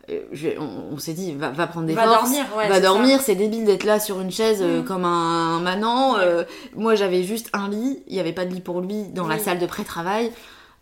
[0.09, 2.23] Euh, je- on, on s'est dit, va, va prendre des Va forces.
[2.31, 4.85] dormir, ouais, va dormir, c'est débile d'être là sur une chaise euh, Mm.
[4.85, 6.17] comme un manant.
[6.19, 8.03] euh, moi, j'avais juste un lit.
[8.09, 10.33] Il y avait pas de lit pour lui dans la salle de pré-travail.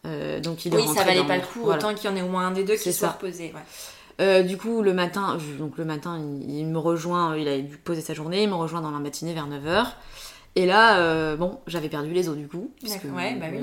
[0.07, 1.78] Euh, donc il est Oui, rentré ça valait pas le coup, Voilà.
[1.85, 3.14] autant qu'il y en ait au moins un des deux qui soit ça.
[3.14, 3.52] reposé.
[4.20, 4.44] Ouais.
[4.44, 7.76] Du coup, le matin, je- donc le matin, il, il me rejoint, il a dû
[7.76, 9.87] poser sa journée, il me rejoint dans la matinée vers 9h.
[10.57, 12.70] Et là, bon, j'avais perdu les os du coup.
[12.81, 13.61] puisque, ouais, bah oui.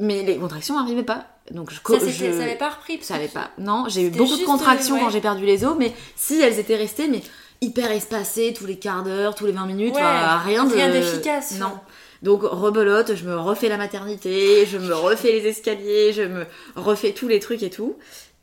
[0.00, 1.26] Mais les contractions n'arrivaient pas.
[1.50, 3.50] Donc je, Ça, je- ça avait pas repris ça que- pas.
[3.58, 6.58] Non, j'ai eu beaucoup de contractions euh, quand j'ai perdu les os, mais si elles
[6.58, 7.22] étaient restées, mais
[7.60, 10.72] hyper espacées, tous les quarts d'heure, tous les 20 minutes, Ouais, enfin, rien de.
[10.74, 11.58] rien d'efficace.
[11.58, 11.78] Non.
[12.22, 17.12] Donc rebelote, je me refais la maternité, je me refais les escaliers, je me refais
[17.12, 17.96] tous les trucs et tout.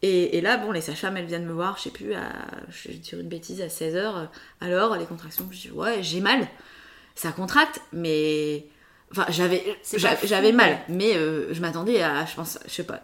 [0.04, 2.22] Et, et là, bon, les sages-femmes, elles viennent me voir, je sais plus, à,
[2.70, 4.28] je vais dire une bêtise, à 16h.
[4.60, 6.48] Alors, les contractions, je dis, ouais, j'ai mal.
[7.16, 8.66] Ça contracte, mais.
[9.12, 9.62] Enfin, j'avais
[10.24, 13.02] j'avais mal, mais euh, je m'attendais à, je pense, je sais pas,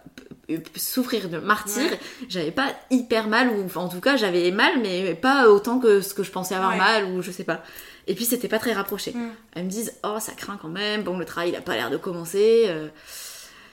[0.75, 1.83] souffrir de martyr.
[1.91, 1.99] Ouais.
[2.29, 5.99] J'avais pas hyper mal, ou enfin, en tout cas, j'avais mal, mais pas autant que
[6.01, 6.77] ce que je pensais avoir Ouais.
[6.77, 7.61] mal, ou je sais pas.
[8.07, 9.11] Et puis, c'était pas très rapproché.
[9.11, 9.29] Mm.
[9.55, 11.03] Elles me disent Oh, ça craint quand même.
[11.03, 12.63] Bon, le travail, il a pas l'air de commencer.
[12.67, 12.87] euh,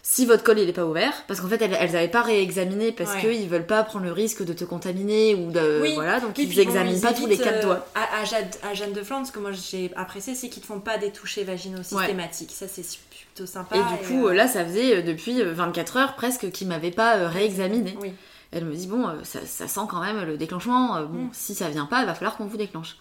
[0.06, 2.92] si votre col, il est pas ouvert, parce qu'en fait, elles, elles avaient pas réexaminé
[2.92, 3.20] parce Ouais.
[3.22, 5.80] qu'ils veulent pas prendre le risque de te contaminer ou de.
[5.80, 5.94] Oui.
[5.94, 7.86] Voilà, donc Oui, ils bon, examinent ils pas tous les quatre euh, doigts.
[7.94, 10.66] À, à, Jeanne, à Jeanne de Flandre, ce que moi j'ai apprécié, c'est qu'ils te
[10.66, 12.50] font pas des touchés vaginaux systématiques.
[12.52, 13.76] Ça, c'est plutôt sympa.
[13.76, 16.90] Et du coup, euh, là, ça faisait euh, depuis euh, 24 heures presque qu'ils m'avaient
[16.90, 17.96] pas euh, réexaminé.
[18.02, 18.12] Oui.
[18.52, 20.96] Elle me dit Bon, euh, ça, ça sent quand même le déclenchement.
[20.96, 21.30] euh, bon, Mm.
[21.32, 22.98] si ça vient pas, il va falloir qu'on vous déclenche.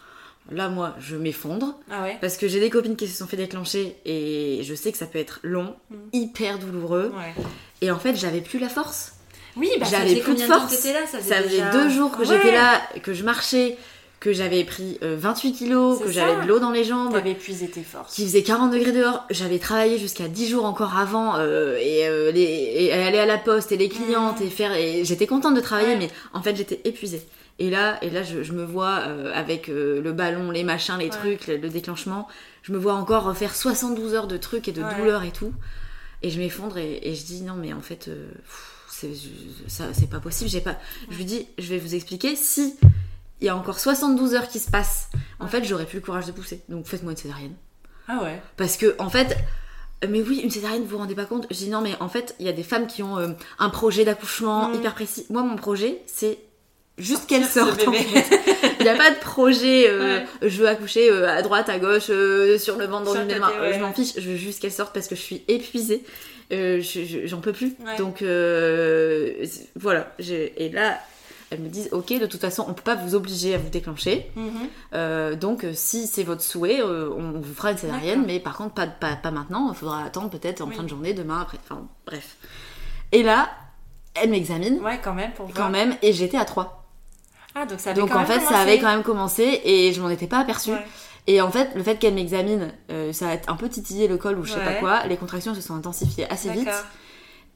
[0.52, 1.80] Là, moi, je m'effondre.
[1.90, 4.92] Ah ouais Parce que j'ai des copines qui se sont fait déclencher et je sais
[4.92, 5.96] que ça peut être long, Mm.
[6.14, 7.14] hyper douloureux.
[7.16, 7.44] Ouais.
[7.82, 9.14] Et en fait, j'avais plus la force.
[9.56, 10.72] Oui, bah J'avais plus de force.
[10.86, 11.06] là?
[11.08, 12.26] Ça faisait, Ça faisait déjà- deux jours que Ouais.
[12.26, 13.78] j'étais là, que je marchais,
[14.20, 17.32] que j'avais pris euh, 28 kilos, C'est que j'avais de l'eau dans les jambes, T'avais
[17.32, 18.16] épuisé tes forces.
[18.16, 19.26] qu'il faisait 40 degrés dehors.
[19.30, 23.38] J'avais travaillé jusqu'à 10 jours encore avant euh, et, euh, les, et aller à la
[23.38, 24.48] poste et les clientes Mhm.
[24.48, 24.74] et faire.
[24.76, 27.22] Et j'étais contente de travailler, mais en fait, j'étais épuisée.
[27.60, 30.96] Et là, et là je, je me vois euh, avec euh, le ballon, les machins,
[30.98, 31.10] les Ouais.
[31.12, 32.28] trucs, le, le déclenchement.
[32.64, 34.96] Je me vois encore refaire 72 heures de trucs et de Ouais.
[34.98, 35.54] douleurs et tout.
[36.24, 38.28] Et je m'effondre et, et je dis non, mais en fait, euh,
[38.90, 40.50] c'est je- ça- c'est pas possible.
[40.50, 40.78] J'ai pas.
[41.10, 42.36] Je lui dis, je vais vous expliquer.
[42.36, 42.76] Si
[43.42, 45.50] il y a encore 72 heures qui se passent, en Ouais.
[45.52, 46.62] fait, j'aurais plus le courage de pousser.
[46.70, 47.54] Donc faites-moi une césarienne.
[48.08, 48.42] Ah ouais.
[48.58, 49.38] Parce que, en fait,
[50.10, 51.46] mais oui, une césarienne, vous vous rendez pas compte?
[51.52, 53.70] Je dis non, mais en fait, il y a des femmes qui ont euh, un
[53.70, 54.76] projet d'accouchement Mm.
[54.76, 55.26] hyper précis.
[55.30, 56.40] Moi, mon projet, c'est
[56.98, 57.88] juste qu'elle sorte.
[57.88, 58.04] en bébé.
[58.04, 58.40] fait.
[58.80, 60.26] Il n'y a pas de projet, euh, Ouais.
[60.50, 63.50] je veux accoucher euh, à droite, à gauche, euh, sur le ventre, dans une main.
[63.62, 63.74] ouais.
[63.76, 66.04] Je m'en fiche, je veux juste qu'elle sorte parce que je suis épuisée.
[66.52, 67.74] Je- je- J'en peux plus.
[67.86, 67.96] Ouais.
[67.98, 68.22] Donc
[69.76, 70.12] voilà.
[70.20, 71.00] Et là,
[71.50, 74.28] elles me disent Ok, de toute façon, on peut pas vous obliger à vous déclencher.
[74.36, 75.36] Mhm.
[75.36, 79.16] Donc, si c'est votre souhait, on vous fera une césarienne, mais par contre, pas, pas,
[79.16, 79.70] pas maintenant.
[79.72, 80.76] Il faudra attendre peut-être en Oui.
[80.76, 81.58] fin de journée, demain, après.
[81.64, 82.36] Enfin, bref.
[83.12, 83.50] Et là,
[84.16, 85.56] elle m'examine Ouais, quand même, pour voir.
[85.58, 86.83] quand même, et j'étais à 3.
[87.56, 90.02] Ah, donc ça avait Donc, quand en fait, ça avait quand même commencé, et je
[90.02, 90.72] m'en étais pas aperçue.
[90.72, 90.86] Ouais.
[91.28, 94.38] Et en fait, le fait qu'elle m'examine, euh, ça a un peu titillé le col
[94.40, 95.06] ou je sais pas quoi.
[95.08, 96.68] Les contractions se sont intensifiées assez vite.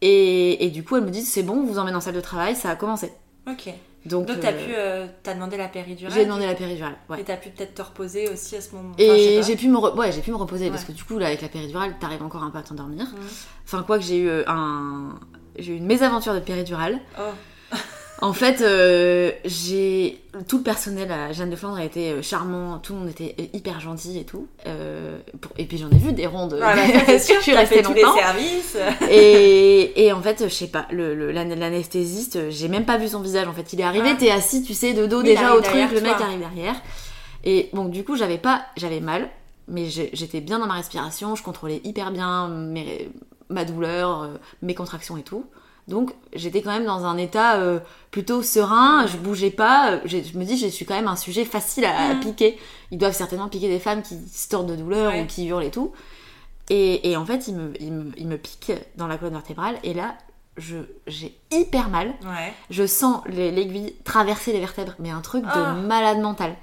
[0.01, 2.55] Et, et du coup, elle me dit C'est bon, vous emmène en salle de travail,
[2.55, 3.12] ça a commencé.
[3.49, 3.73] Ok.
[4.05, 6.13] Donc, Donc t'as euh, pu, euh, t'as demandé la péridurale.
[6.15, 6.95] j'ai demandé la péridurale.
[7.10, 7.19] Ouais.
[7.19, 8.93] Et t'as pu peut-être te reposer aussi à ce moment.
[8.97, 11.27] Et j'ai pu me re- ouais, j'ai pu me reposer parce que du coup là
[11.27, 13.05] avec la péridurale t'arrives encore un peu à t'endormir.
[13.05, 13.27] Mhm.
[13.65, 15.15] Enfin quoi que j'ai eu un
[15.60, 16.99] j'ai eu une mésaventure de péridurale.
[17.19, 17.23] Oh.
[18.19, 22.80] En fait euh, j'ai tout le personnel à Jeanne de Flandre a été euh, charmant,
[22.80, 24.47] tout le monde était euh, hyper gentil et tout.
[24.65, 26.56] Euh, pour- Et puis j'en ai vu des rondes.
[26.58, 28.17] Voilà, parce c'est sûr, je suis restée fait tous les longtemps.
[28.17, 28.77] services.
[29.12, 33.21] Et, et en fait, je sais pas, le, le- l'anesthésiste, j'ai même pas vu son
[33.21, 33.71] visage en fait.
[33.73, 34.17] Il est arrivé, Ah.
[34.19, 36.75] t'es assis, tu sais, de dos il déjà au truc, derrière le mec arrive derrière.
[37.43, 39.30] Et bon, du coup, j'avais pas, j'avais mal,
[39.67, 43.10] mais j'étais bien dans ma respiration, je contrôlais hyper bien mes-
[43.49, 44.27] ma douleur, euh,
[44.63, 45.45] mes contractions et tout.
[45.88, 47.80] Donc, j'étais quand même dans un état euh,
[48.12, 49.91] plutôt serein, je bougeais pas.
[49.91, 52.19] euh, Je me dis, je suis quand même un sujet facile à, à Mhm.
[52.19, 52.58] piquer.
[52.91, 55.21] Ils doivent certainement piquer des femmes qui se tordent de douleur Ouais.
[55.21, 55.93] ou qui hurlent et tout.
[56.69, 59.78] Et, et en fait, il me, il, me, il me pique dans la colonne vertébrale.
[59.84, 60.15] Et là,
[60.58, 60.76] je,
[61.08, 62.08] j'ai hyper mal.
[62.23, 62.54] Ouais.
[62.69, 64.95] Je sens les- l'aiguille traverser les vertèbres.
[65.00, 65.76] Mais un truc Ah.
[65.76, 66.56] de malade mental.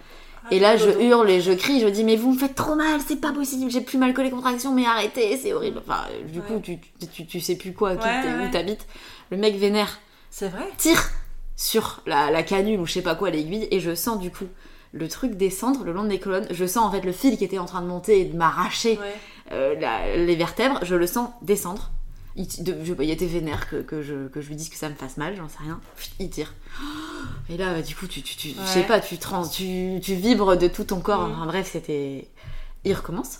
[0.45, 1.01] Ah, Et là, je dodo.
[1.01, 1.81] hurle et je crie.
[1.81, 3.71] Je dis, mais vous me faites trop mal, c'est pas possible.
[3.71, 5.81] J'ai plus mal que les contractions, mais arrêtez, c'est horrible.
[5.87, 6.79] Enfin, du coup, tu,
[7.15, 7.97] tu, tu sais plus quoi, ouais.
[7.97, 8.87] où t'habites.
[9.31, 9.99] Le mec vénère
[10.31, 10.69] C'est vrai.
[10.79, 11.11] tire
[11.57, 14.47] sur la, la canule ou je sais pas quoi, l'aiguille, et je sens du coup
[14.93, 16.47] le truc descendre le long de mes colonnes.
[16.51, 18.99] Je sens en fait le fil qui était en train de monter et de m'arracher
[18.99, 19.15] Ouais.
[19.53, 21.91] euh, la- les vertèbres, je le sens descendre.
[22.37, 24.89] Il, de- je- il était vénère que, que je, que je lui dise que ça
[24.89, 25.81] me fasse mal, j'en sais rien.
[26.19, 26.53] Il tire.
[27.49, 30.15] Et là, bah, du coup, tu, tu, tu- je sais pas, tu, trans, tu, tu
[30.15, 31.29] vibres de tout ton corps.
[31.29, 31.33] Mm.
[31.33, 32.29] Enfin, bref, c'était.
[32.85, 33.39] Il recommence.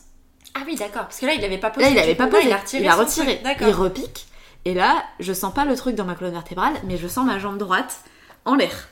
[0.55, 1.03] Ah oui, d'accord.
[1.03, 1.87] Parce que là, il avait pas posé.
[1.87, 2.47] Là, il du avait coup, pas posé.
[2.47, 2.83] Il a retiré.
[2.85, 3.43] il a retiré.
[3.61, 4.27] Il repique.
[4.65, 7.39] Et là, je sens pas le truc dans ma colonne vertébrale, mais je sens ma
[7.39, 8.01] jambe droite
[8.45, 8.89] en l'air.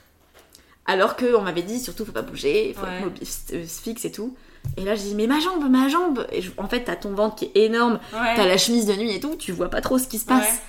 [0.87, 2.97] Alors qu'on m'avait dit surtout faut pas bouger, faut Ouais.
[2.99, 4.37] être mobile, euh, fixe et tout.
[4.77, 7.11] Et là je dis mais ma jambe, ma jambe Et je- en fait t'as ton
[7.15, 8.35] ventre qui est énorme, Ouais.
[8.37, 10.61] t'as la chemise de nuit et tout, tu vois pas trop ce qui se passe.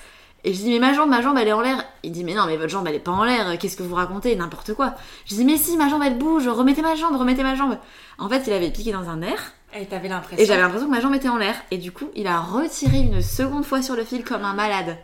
[0.46, 1.82] Et je dis mais ma jambe, ma jambe elle est en l'air.
[2.02, 3.94] Il dit mais non mais votre jambe elle est pas en l'air, qu'est-ce que vous
[3.94, 4.94] racontez, n'importe quoi.
[5.26, 7.78] Je dis mais si ma jambe elle bouge, remettez ma jambe, remettez ma jambe.
[8.18, 10.42] En fait il avait piqué dans un nerf Et t'avais l'impression.
[10.42, 11.54] et j'avais l'impression que ma jambe était en l'air.
[11.70, 14.98] Et du coup, il a retiré une seconde fois sur le fil comme un malade.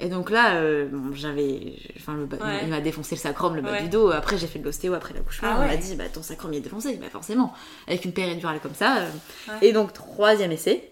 [0.00, 1.74] Et donc là, euh, bon, j'avais.
[1.96, 2.60] Enfin, le bas- Ouais.
[2.64, 3.82] il m'a défoncé le sacrum, le bas Ouais.
[3.82, 4.10] du dos.
[4.10, 5.48] Après, j'ai fait de l'ostéo après l'accouchement.
[5.52, 5.68] Ah On ouais.
[5.68, 6.96] m'a dit, bah ton sacrum il est défoncé.
[6.96, 7.52] Bah forcément.
[7.86, 8.96] Avec une péridurale comme ça.
[8.96, 9.08] euh.
[9.62, 10.91] Et donc, troisième essai,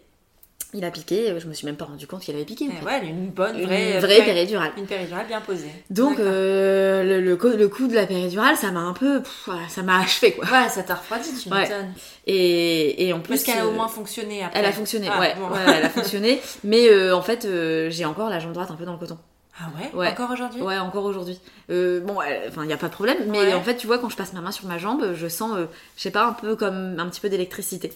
[0.75, 1.35] il a piqué.
[1.39, 2.69] Je me suis même pas rendu compte qu'il avait piqué.
[2.69, 2.85] en fait.
[2.85, 4.73] ouais, une bonne, Une vraie, vraie péridurale.
[4.77, 5.71] Une péridurale bien posée.
[5.91, 9.21] Donc, euh, le, le, co- le coup de la péridurale, ça m'a un peu.
[9.23, 10.45] pff, ça m'a achevé quoi.
[10.45, 11.63] Ouais, ça t'a refroidi, tu Ouais.
[11.63, 11.93] m'étonnes.
[12.27, 13.35] Et, et en plus.
[13.35, 14.59] Parce qu'elle a au euh, moins fonctionné après.
[14.61, 15.49] Elle a fonctionné, Ah, ouais, bon.
[15.55, 16.41] ouais, elle a fonctionné.
[16.65, 19.19] Mais euh, en fait, euh, j'ai encore la jambe droite un peu dans le coton.
[19.63, 20.09] Ah ouais, Ouais.
[20.09, 20.63] Encore aujourd'hui?
[20.63, 21.39] Ouais, encore aujourd'hui.
[21.71, 22.15] Euh, bon,
[22.49, 23.19] enfin, il n'y a pas de problème.
[23.27, 23.53] Mais Ouais.
[23.55, 25.67] en fait, tu vois, quand je passe ma main sur ma jambe, je sens, euh,
[25.99, 27.93] je sais pas, un peu comme un petit peu d'électricité.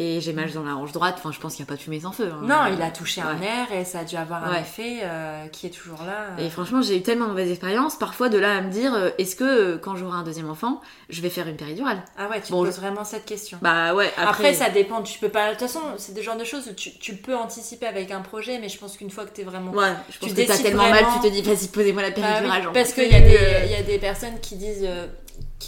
[0.00, 1.16] Et j'ai mal dans la hanche droite.
[1.18, 2.30] Enfin, je pense qu'il n'y a pas de fumée sans feu.
[2.32, 2.38] hein.
[2.44, 5.66] Non, il a touché un nerf et ça a dû avoir un effet euh, qui
[5.66, 6.40] est toujours là.
[6.40, 9.10] Et franchement, j'ai eu tellement de mauvaises expériences, parfois de là à me dire, euh,
[9.18, 12.00] est-ce que euh, quand j'aurai un deuxième enfant, je vais faire une péridurale?
[12.16, 13.58] Ah ouais, tu Bon, poses vraiment cette question.
[13.60, 14.54] Bah ouais, Après, après.
[14.54, 15.46] ça dépend, tu peux pas.
[15.46, 18.20] De toute façon, c'est des genres de choses où tu, tu peux anticiper avec un
[18.20, 19.72] projet, mais je pense qu'une fois que t'es vraiment.
[19.72, 22.10] Ouais, je pense Tu que t'as tellement vraiment- mal, tu te dis, vas-y, posez-moi la
[22.10, 22.58] Bah péridurale.
[22.60, 23.64] oui, j'en parce qu'il y, euh.
[23.66, 25.08] y a des personnes qui disent euh,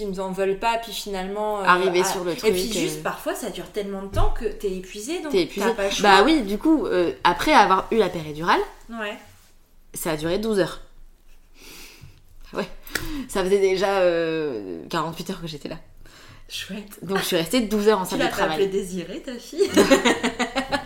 [0.07, 1.61] qu'ils n'en veulent pas, puis finalement.
[1.61, 2.73] euh, Arriver sur le Et truc, puis euh.
[2.81, 5.73] juste, parfois, ça dure tellement de temps que t'es épuisé, donc T'es épuisé.
[5.75, 6.09] pas choix.
[6.09, 8.61] Bah oui, du coup, euh, après avoir eu la péridurale,
[8.91, 9.17] Ouais.
[9.95, 10.81] ça a duré 12 heures.
[12.53, 12.67] Ouais,
[13.29, 15.77] ça faisait déjà euh, 48 heures que j'étais là.
[16.49, 16.99] Chouette.
[17.05, 18.69] Donc je suis restée 12 heures en Tu salle de l'as pas appelée travail.
[18.69, 19.71] Désirée, ta fille?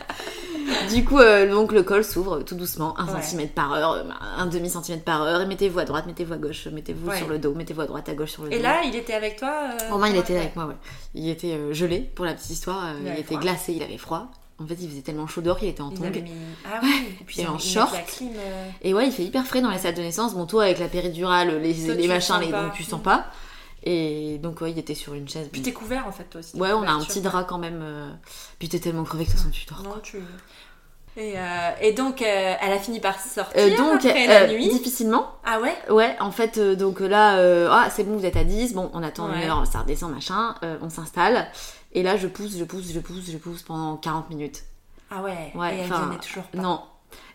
[0.92, 3.22] Du coup, euh, donc le col s'ouvre tout doucement, 1 Ouais.
[3.22, 4.02] cm par heure, euh,
[4.38, 7.18] un demi centimètre par heure, et mettez-vous à droite, mettez-vous à gauche, mettez-vous Ouais.
[7.18, 8.56] sur le dos, mettez-vous à droite, à gauche sur le dos.
[8.56, 10.76] Et là, il était avec toi euh, Romain, il était avec moi, ouais.
[11.14, 13.40] Il était euh, gelé, pour la petite histoire, euh, Il il, était froid.
[13.40, 14.28] glacé, il avait froid.
[14.60, 16.10] En fait, il faisait tellement chaud dehors qu'il était en Il tongs.
[16.10, 16.30] mis...
[16.64, 17.92] Ah oui, et puis ils en short.
[18.06, 18.30] clim.
[18.36, 20.32] euh, Et ouais, il fait hyper frais dans les salles de naissance.
[20.34, 23.02] Bon, toi, avec la péridurale, les, Toi, les machins, les donc tu sens Mm.
[23.02, 23.26] pas.
[23.86, 25.48] Et donc, ouais, il était sur une chaise.
[25.52, 26.56] Puis t'es couvert en fait, toi aussi.
[26.56, 27.80] Ouais, on a un petit drap quand même.
[27.82, 28.08] euh,
[28.58, 29.82] Puis t'es tellement crevé que de toute façon tu dors.
[29.82, 30.18] Non, tu.
[31.16, 34.52] Et, euh, et donc, euh, elle a fini par sortir Euh, donc, après euh, la
[34.52, 34.68] nuit.
[34.68, 35.28] difficilement.
[35.44, 35.74] Ah ouais?
[35.88, 38.90] Ouais, en fait, euh, donc là, euh, ah, c'est bon, vous êtes à 10, bon,
[38.94, 39.36] on attend Ouais.
[39.44, 41.46] une heure, ça redescend, machin, euh, on s'installe.
[41.92, 44.64] Et là, je pousse, je pousse, je pousse, je pousse pendant 40 minutes.
[45.10, 46.58] Ah ouais, Ouais, et elle venait toujours pas.
[46.58, 46.80] Non.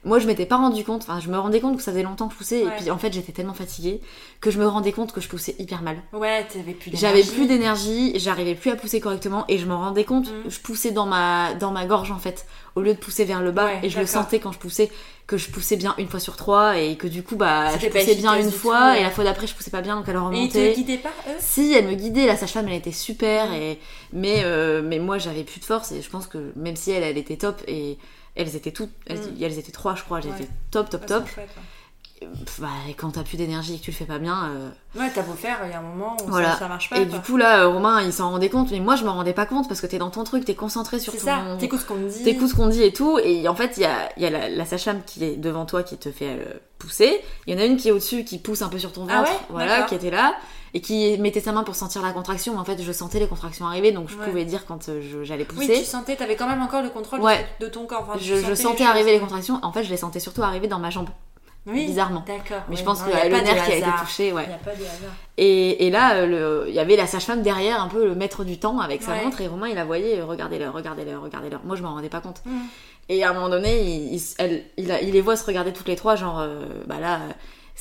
[0.06, 2.28] Moi, je m'étais pas rendu compte, enfin, je me rendais compte que ça faisait longtemps
[2.28, 2.70] que je poussais, Ouais.
[2.72, 4.00] et puis en fait, j'étais tellement fatiguée
[4.40, 5.98] que je me rendais compte que je poussais hyper mal.
[6.14, 6.98] Ouais, t'avais plus d'énergie.
[6.98, 10.50] J'avais plus d'énergie, j'arrivais plus à pousser correctement, et je me rendais compte, Mm.
[10.50, 13.52] je poussais dans ma, dans ma gorge en fait, au lieu de pousser vers le
[13.52, 14.90] bas, Ouais, et je le sentais quand je poussais,
[15.28, 18.16] que je poussais bien une fois sur trois, et que du coup, bah, je poussais
[18.16, 19.00] bien une fois, tout, ouais.
[19.02, 20.72] et la fois d'après, je poussais pas bien, donc elle Et ils remontait.
[20.72, 21.36] te guidaient pas, eux?
[21.40, 23.54] Si, elle me guidait, la sage-femme, elle était super, Mm.
[23.54, 23.80] et...
[24.14, 27.04] mais, euh, mais moi, j'avais plus de force, et je pense que même si elle,
[27.04, 27.98] elle était top, et
[28.40, 29.44] elles étaient toutes, elles, Mm.
[29.44, 30.36] elles étaient trois, je crois, elles Ouais.
[30.42, 31.24] étaient top, top, top.
[31.28, 31.64] c'est chouette, ouais.
[32.46, 34.70] Pff, bah, et quand t'as plus d'énergie et que tu le fais pas bien, euh,
[35.00, 36.52] Ouais, t'as beau faire, il y a un moment où Voilà.
[36.52, 36.98] ça, ça marche pas.
[36.98, 37.18] et quoi.
[37.18, 39.46] du coup, là, euh, Romain, il s'en rendait compte, mais moi, je m'en rendais pas
[39.46, 41.26] compte parce que t'es dans ton truc, t'es concentré sur c'est ton.
[41.28, 42.24] ça, t'écoutes ce qu'on dit.
[42.26, 44.30] T'écoutes ce qu'on dit et tout, et en fait, il y a, il y a
[44.32, 47.22] la, la sage-femme qui est devant toi qui te fait euh, pousser.
[47.48, 49.20] Il y en a une qui est au-dessus qui pousse un peu sur ton Ah
[49.20, 50.36] ventre, ouais voilà, qui était là,
[50.74, 52.58] et qui mettait sa main pour sentir la contraction.
[52.58, 54.26] En fait, je sentais les contractions arriver, donc je Ouais.
[54.26, 55.80] pouvais dire quand euh, j'allais Oui, pousser.
[55.80, 57.46] tu sentais, t'avais quand même encore le contrôle de- Ouais.
[57.60, 58.06] de, ton corps.
[58.10, 59.60] Enfin, je, je sentais arriver les contractions.
[59.64, 61.10] En fait, je les sentais surtout arriver dans ma jambe,
[61.66, 62.24] Oui, bizarrement.
[62.26, 62.64] D'accord.
[62.70, 64.44] Mais je pense non, que y le nerf qui a été touché, ouais.
[64.46, 65.12] Il n'y a pas de hasard.
[65.38, 68.58] Et, et là, euh, il y avait la sage-femme derrière, un peu le maître du
[68.60, 69.24] temps avec sa Ouais.
[69.24, 71.58] montre, et Romain il la voyait, euh, regardez-le, regardez-le, regardez-le.
[71.66, 72.42] Moi je m'en rendais pas compte.
[72.46, 72.52] Mm.
[73.12, 75.74] Et à un moment donné, il, il, elle- il a- il les voit se regarder
[75.74, 77.20] toutes les trois, genre, euh, bah là,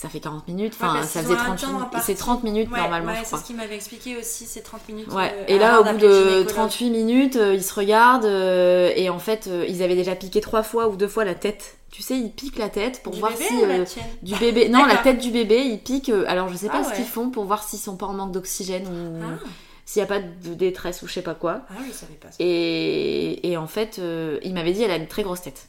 [0.00, 2.70] ça fait 40 minutes, enfin ça faisait ont un 30 temps minutes, c'est 30 minutes
[2.70, 5.08] Ouais, normalement, ouais, je c'est ce qu'il m'avait expliqué aussi, c'est 30 minutes.
[5.12, 5.34] Ouais.
[5.36, 6.46] euh, et là, au bout de gynécologue.
[6.46, 10.62] 38 minutes, euh, ils se regardent, euh, et en fait, ils avaient déjà piqué trois
[10.62, 11.78] fois ou deux fois la tête.
[11.90, 13.54] Tu sais, ils piquent la tête pour Du voir bébé si.
[13.56, 14.68] ou la tienne du bébé.
[14.68, 16.12] Non, la tête du bébé, ils piquent.
[16.28, 16.96] alors, je sais pas Ah ce ouais.
[16.96, 19.44] qu'ils font pour voir s'ils sont pas en manque d'oxygène ou Ah,
[19.86, 21.62] s'il y a pas de détresse ou je sais pas quoi.
[21.70, 22.36] ah, je savais pas ça.
[22.40, 25.68] Et, et en fait, euh, il m'avait dit elle a une très grosse tête.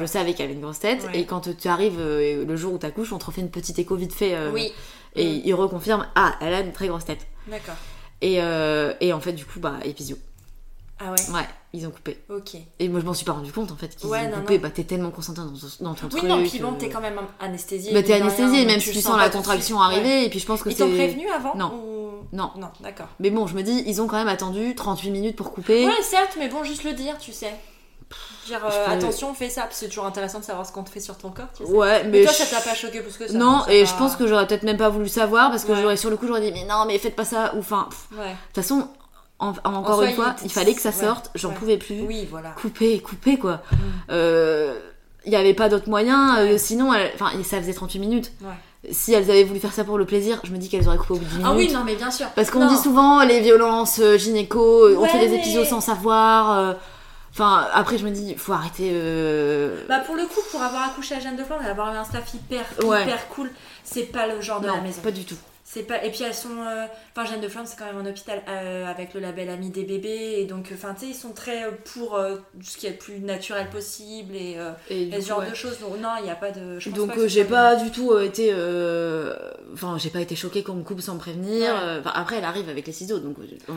[0.00, 1.04] Je savais qu'elle avait une grosse tête.
[1.04, 1.20] Ouais.
[1.20, 3.96] Et quand tu arrives euh, le jour où t'accouches, on te refait une petite écho
[3.96, 4.34] vite fait.
[4.34, 4.72] euh, Oui,
[5.16, 5.42] Et Mm.
[5.44, 7.26] il reconfirme ah, elle a une très grosse tête.
[7.48, 7.74] d'accord.
[8.20, 10.16] Et, euh, et en fait, du coup, bah, épisio.
[11.00, 12.18] Ah ouais, Ouais, ils ont coupé.
[12.30, 12.54] ok.
[12.78, 14.56] Et moi, je m'en suis pas rendu compte en fait qu'ils Ouais, ont non, coupé.
[14.58, 14.62] non.
[14.62, 16.22] Bah, t'es tellement concentré dans, ton- dans ton Oui, truc.
[16.24, 17.92] non, puis bon, t'es quand même anesthésié.
[17.92, 20.24] Bah, t'es anesthésié, même si tu tu sens la contraction arriver.
[20.24, 20.68] Et puis je pense que.
[20.70, 21.74] Ils t'ont prévenu avant Non.
[21.74, 22.00] ou-
[22.36, 22.50] Non.
[22.56, 23.08] Non, d'accord.
[23.20, 25.84] Mais bon, je me dis, ils ont quand même attendu 38 minutes pour couper.
[25.84, 27.52] Ouais, certes, mais bon, juste le dire, tu sais.
[28.46, 30.90] Dire, euh, attention, fais ça, parce que c'est toujours intéressant de savoir ce qu'on te
[30.90, 31.70] fait sur ton corps, tu sais.
[31.70, 32.24] Ouais, Mais, mais.
[32.24, 33.32] toi, je- ça t'a pas choqué plus que ça.
[33.38, 35.80] Non, ça et je pense que j'aurais peut-être même pas voulu savoir parce que Ouais.
[35.80, 38.18] j'aurais sur le coup j'aurais dit mais non mais faites pas ça ou enfin de
[38.18, 38.34] Ouais.
[38.52, 38.86] toute façon
[39.38, 42.02] en- en- encore soi, une fois il- il fallait que ça sorte j'en pouvais plus
[42.02, 42.50] Oui, voilà.
[42.50, 43.76] couper couper quoi Mm.
[44.10, 44.74] Euh,
[45.24, 48.92] il y avait pas d'autre moyen euh, sinon elle- enfin ça faisait 38 minutes Ouais.
[48.92, 51.14] si elles avaient voulu faire ça pour le plaisir je me dis qu'elles auraient coupé
[51.14, 52.26] au bout de 10 minutes Ah oui, non, mais bien sûr.
[52.36, 55.80] parce qu'on dit souvent les violences euh, gynéco euh, on fait des mais- épisodes sans
[55.80, 56.72] savoir euh,
[57.34, 61.16] enfin après je me dis faut arrêter euh, Bah pour le coup, pour avoir accouché
[61.16, 63.02] à Jeanne de Flandre et avoir eu un staff hyper, Ouais.
[63.02, 63.50] hyper cool,
[63.82, 65.02] c'est pas le genre de la maison.
[65.02, 65.36] pas du tout
[65.74, 66.04] C'est pas.
[66.04, 66.56] Et puis elles sont.
[66.60, 69.70] euh, Enfin, Jeanne de Flandre, c'est quand même un hôpital euh, avec le label Ami
[69.70, 70.36] des bébés.
[70.38, 72.96] Et donc, enfin, tu sais, ils sont très euh, pour euh, ce qui est le
[72.96, 75.50] plus naturel possible et, euh, et, et ce coup, genre ouais.
[75.50, 75.78] de choses.
[75.80, 76.78] Donc, non, il n'y a pas de.
[76.78, 79.34] je pense Donc euh, j'ai pas du tout euh, été, euh,
[79.72, 81.72] enfin j'ai pas été choquée qu'on me coupe sans me prévenir.
[81.74, 81.80] Ouais.
[81.82, 83.72] Euh, enfin, après elle arrive avec les ciseaux, donc euh,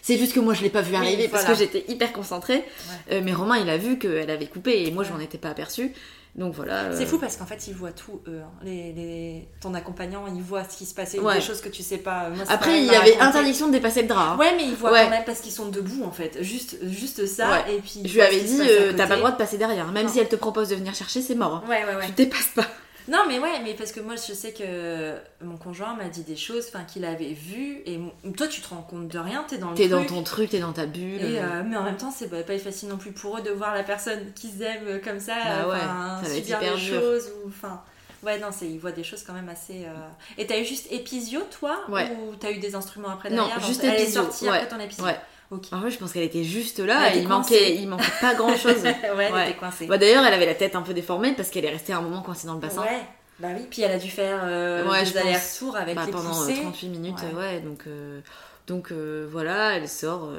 [0.00, 1.58] c'est juste que moi je l'ai pas vu arriver parce voilà.
[1.58, 2.64] que j'étais hyper concentrée.
[3.10, 5.50] Euh, mais Romain il a vu qu'elle avait coupé et moi je m'en étais pas
[5.50, 5.92] aperçue.
[6.34, 6.84] Donc voilà.
[6.84, 8.40] euh, C'est fou parce qu'en fait, ils voient tout, eux.
[8.42, 8.50] hein.
[8.64, 11.34] Les, les- Ton accompagnant, il voit ce qui se passait, Ouais.
[11.34, 12.30] des choses que tu sais pas.
[12.30, 13.20] Moi, Après il y avait raconté.
[13.20, 14.30] interdiction de dépasser le drap.
[14.32, 14.36] hein.
[14.38, 15.04] Ouais, mais ils voient Ouais.
[15.04, 16.38] quand même parce qu'ils sont debout en fait.
[16.42, 17.50] Juste, juste ça.
[17.50, 17.74] Ouais.
[17.74, 18.00] Et puis.
[18.06, 20.12] Je lui avais dit euh, t'as pas le droit de passer derrière, même Non.
[20.12, 21.56] si elle te propose de venir chercher c'est mort.
[21.56, 21.68] hein.
[21.68, 22.06] Ouais, ouais, ouais.
[22.06, 22.66] Tu dépasses pas.
[23.08, 26.36] Non, mais ouais, mais parce que moi, je sais que mon conjoint m'a dit des
[26.36, 27.82] choses enfin, qu'il avait vues.
[27.86, 27.98] Et
[28.36, 30.60] toi, tu te rends compte de rien, t'es dans le T'es dans ton truc, t'es
[30.60, 31.20] dans ta bulle.
[31.22, 33.74] Et, euh, mais en même temps, c'est pas facile non plus pour eux de voir
[33.74, 37.30] la personne qu'ils aiment comme ça, Bah ouais, enfin, ça va subir des choses.
[37.44, 37.82] Ou, enfin,
[38.22, 39.84] ouais, non, ils voient des choses quand même assez.
[39.84, 41.80] euh, Et t'as eu juste épisio, toi?
[41.88, 42.10] Ouais.
[42.12, 43.66] Ou t'as eu des instruments après Non, derrière?
[43.66, 44.58] juste Elle est épisio, sortie ouais.
[44.58, 45.04] après ton épisio.
[45.04, 45.16] Ouais.
[45.52, 45.66] Ok.
[45.72, 47.54] En vrai je pense qu'elle était juste là était il coincée.
[47.54, 48.82] manquait, il manquait pas grand chose.
[48.82, 49.50] ouais, elle Ouais.
[49.50, 49.86] était coincée.
[49.86, 52.22] Bah d'ailleurs, elle avait la tête un peu déformée parce qu'elle est restée un moment
[52.22, 52.80] coincée dans le bassin.
[52.82, 53.02] Ouais,
[53.38, 53.66] bah oui.
[53.70, 56.60] Puis elle a dû faire euh, Ouais, des allers-retours avec Bah, les pendant euh, poussées.
[56.62, 57.38] 38 minutes, Ouais.
[57.38, 57.60] ouais.
[57.60, 58.20] donc euh,
[58.66, 60.30] donc euh, voilà, elle sort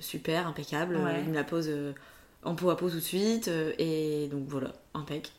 [0.00, 0.98] super, impeccable.
[1.24, 1.70] Il me la pose
[2.44, 5.32] en peau à peau tout de suite et donc voilà, impec.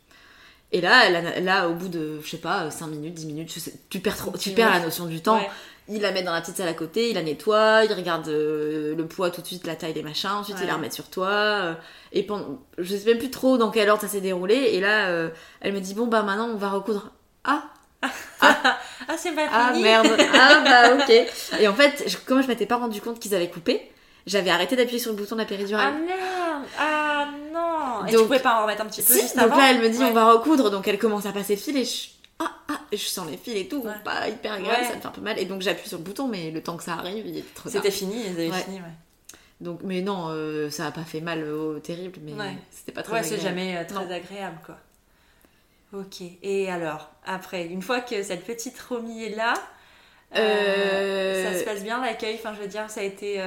[0.72, 3.50] Et là, elle a- là, au bout de, je sais pas, 5 minutes, 10 minutes,
[3.52, 5.42] sais- tu perds, trop, tu perds la notion du temps.
[5.92, 8.96] Il la met dans la petite salle à côté, il la nettoie, il regarde euh,
[8.96, 10.64] le poids tout de suite, la taille des machins, ensuite Ouais.
[10.64, 11.28] il la remet sur toi.
[11.30, 11.74] euh,
[12.12, 14.54] et pendant, je sais même plus trop dans quel ordre ça s'est déroulé.
[14.56, 15.30] Et là, euh,
[15.62, 17.12] elle me dit bon bah maintenant on va recoudre.
[17.44, 17.64] Ah
[18.42, 18.56] ah,
[19.18, 19.84] c'est pas ah fini.
[19.84, 21.12] merde ah bah ok.
[21.60, 23.92] Et en fait, je, comme je m'étais pas rendu compte qu'ils avaient coupé,
[24.28, 25.94] j'avais arrêté d'appuyer sur le bouton de la Ah péridurale.
[26.06, 29.46] merde Ah non Et tu pouvais pas en remettre un petit peu si, juste donc
[29.46, 30.06] avant là, elle me dit, Ouais.
[30.06, 32.08] on va recoudre, donc elle commence à passer le fil et je.
[32.40, 33.92] Ah, ah, je sens les fils et tout, Ouais.
[34.04, 34.88] pas hyper agréable, Ouais.
[34.88, 35.38] ça me fait un peu mal.
[35.40, 37.70] Et donc j'appuie sur le bouton, mais le temps que ça arrive, il est trop
[37.70, 37.82] tard.
[37.82, 38.62] C'était fini, ils avaient Ouais.
[38.64, 39.36] fini, ouais.
[39.62, 42.58] Donc, mais non, euh, ça a pas fait mal au terrible, mais Ouais.
[42.72, 43.58] c'était pas très Ouais, c'est agréable.
[43.60, 44.12] jamais euh, très Non.
[44.12, 44.78] agréable, quoi.
[45.92, 46.22] Ok.
[46.44, 49.54] Et alors, après, une fois que cette petite Romy est là,
[50.38, 52.36] euh, ça se passe bien l'accueil?
[52.36, 53.42] Enfin, je veux dire, ça a été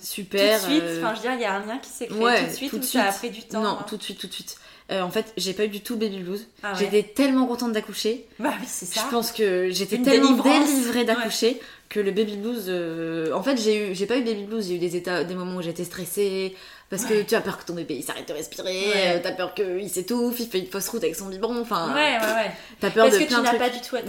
[0.00, 0.60] Super.
[0.60, 0.84] tout de suite?
[0.98, 2.70] Enfin, je veux dire, il y a un lien qui s'est créé tout de suite
[2.70, 3.86] tout ou de ça a pris du temps Non, hein?
[3.88, 4.56] tout de suite, tout de suite.
[4.90, 6.48] Euh, en fait, j'ai pas eu du tout baby blues.
[6.64, 6.78] Ah ouais.
[6.80, 8.26] J'étais tellement contente d'accoucher.
[8.40, 9.02] Bah oui, c'est ça.
[9.04, 10.68] Je pense que j'étais tellement délivrance.
[10.68, 12.64] délivrée d'accoucher que le baby blues.
[12.68, 14.66] euh, En fait, j'ai eu, j'ai pas eu baby blues.
[14.66, 16.56] J'ai eu des états, des moments où j'étais stressée
[16.88, 17.24] parce que Ouais.
[17.24, 18.68] tu as peur que ton bébé il s'arrête de respirer.
[18.88, 18.92] Ouais.
[19.16, 21.60] euh, T'as peur qu'il s'étouffe, il fait une fausse route avec son biberon.
[21.60, 22.50] Enfin, Ouais, ouais, ouais.
[22.80, 24.00] t'as peur Parce de que tu plein n'as pas du tout, pas,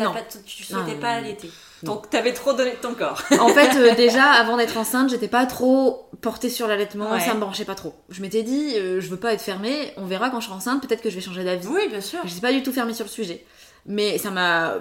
[0.48, 1.52] tu souhaitais Non, pas allaiter.
[1.84, 3.22] Donc, t'avais trop donné de ton corps.
[3.40, 7.20] En fait, euh, déjà, avant d'être enceinte, j'étais pas trop portée sur l'allaitement, Ouais.
[7.20, 7.94] ça me branchait pas trop.
[8.10, 10.82] Je m'étais dit, euh, je veux pas être fermée, on verra quand je serai enceinte,
[10.86, 11.68] peut-être que je vais changer d'avis.
[11.68, 12.20] oui, bien sûr.
[12.24, 13.44] Je suis pas du tout fermée sur le sujet.
[13.88, 14.76] Mais ça m'a.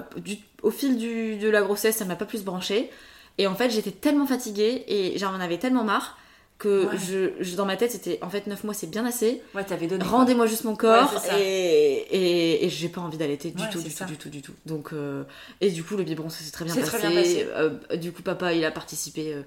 [0.63, 2.91] Au fil du, de la grossesse, ça m'a pas plus branché.
[3.39, 6.19] Et en fait, j'étais tellement fatiguée et j'en avais tellement marre
[6.61, 6.97] que Ouais.
[6.97, 9.43] je, je- dans ma tête, c'était en fait 9 mois, c'est bien assez.
[9.55, 10.05] Ouais, t'avais donné.
[10.05, 13.81] Rendez-moi juste mon corps Ouais, et, et, et j'ai pas envie d'allaiter du Ouais, tout,
[13.83, 14.05] du ça.
[14.05, 14.53] tout, du tout, du tout.
[14.67, 15.25] Donc, euh,
[15.61, 16.99] et du coup, le biberon, ça s'est très bien C'est passé.
[16.99, 17.47] très bien passé.
[17.57, 19.43] Euh, du coup, papa, il a participé euh,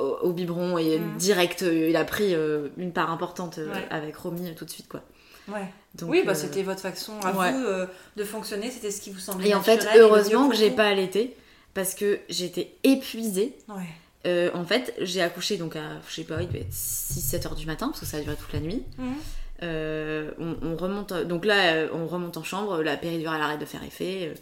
[0.00, 1.16] au, au biberon et Mm.
[1.16, 2.34] direct, il a pris
[2.76, 3.58] une part importante
[3.90, 5.02] avec Romy tout de suite, quoi.
[5.48, 5.66] Ouais.
[5.94, 9.48] Donc, oui, bah c'était votre façon à vous de fonctionner, c'était ce qui vous semblait
[9.48, 11.34] Et en fait, heureusement que j'ai pas allaité
[11.72, 13.56] parce que j'étais épuisée.
[13.68, 13.84] Ouais.
[14.26, 17.54] Euh, en fait, j'ai accouché donc à, je sais pas, il devait être 6-7 heures
[17.54, 18.82] du matin parce que ça a duré toute la nuit.
[18.98, 19.14] Mhm.
[19.62, 23.64] Euh, on, on remonte, donc là, euh, on remonte en chambre, la péridurale arrête de
[23.64, 24.34] faire effet.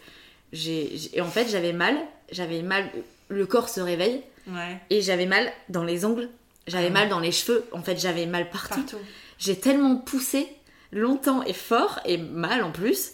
[0.53, 1.97] et en fait, j'avais mal,
[2.31, 2.91] j'avais mal,
[3.29, 4.81] le corps se réveille Ouais.
[4.91, 6.29] et j'avais mal dans les ongles,
[6.67, 6.91] j'avais Ah.
[6.91, 7.65] mal dans les cheveux.
[7.73, 8.81] En fait, j'avais mal partout.
[8.83, 8.99] Partout.
[9.39, 10.47] J'ai tellement poussé
[10.93, 13.11] longtemps et fort et mal en plus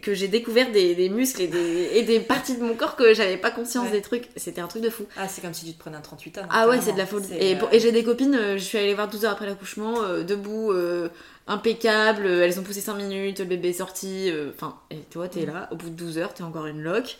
[0.00, 3.12] que j'ai découvert des, des muscles et des, et des parties de mon corps que
[3.14, 3.90] j'avais pas conscience Ouais.
[3.92, 4.28] des trucs.
[4.36, 5.04] C'était un truc de fou.
[5.16, 6.42] Ah, c'est comme si tu te prenais un 38 ans.
[6.50, 7.26] Ah ouais, c'est de la folie.
[7.38, 10.02] Et, euh, et j'ai des copines, euh, je suis allée voir 12 heures après l'accouchement,
[10.02, 11.08] euh, debout, euh,
[11.46, 14.32] impeccable, elles ont poussé 5 minutes, le bébé est sorti.
[14.54, 15.46] Enfin, et toi, t'es Mm.
[15.52, 17.18] là, au bout de 12 heures, t'es encore une loque.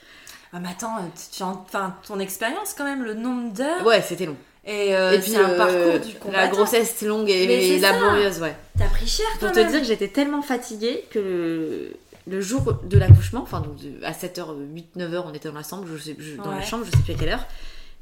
[0.55, 0.97] Ah, mais attends,
[1.35, 3.85] tu, enfin, ton expérience quand même, le nombre d'heures.
[3.87, 4.37] Ouais, c'était long.
[4.65, 8.55] Et, euh, et puis, c'est un parcours du la grossesse longue et, laborieuse, ouais.
[8.79, 9.71] T'as pris cher Pour quand te même.
[9.71, 11.89] dire que j'étais tellement fatiguée que
[12.27, 13.63] le, jour de l'accouchement, enfin
[14.03, 16.65] à 7h, 8, 9h, on était dans la chambre, je sais, je- dans la Ouais.
[16.65, 17.47] chambre, je sais plus à quelle heure.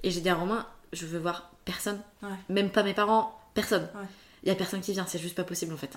[0.03, 2.01] Et j'ai dit à Romain, je veux voir personne.
[2.23, 2.29] Ouais.
[2.49, 3.83] Même pas mes parents, personne.
[3.95, 4.07] Ouais.
[4.43, 5.95] Il y a personne qui vient, c'est juste pas possible en fait.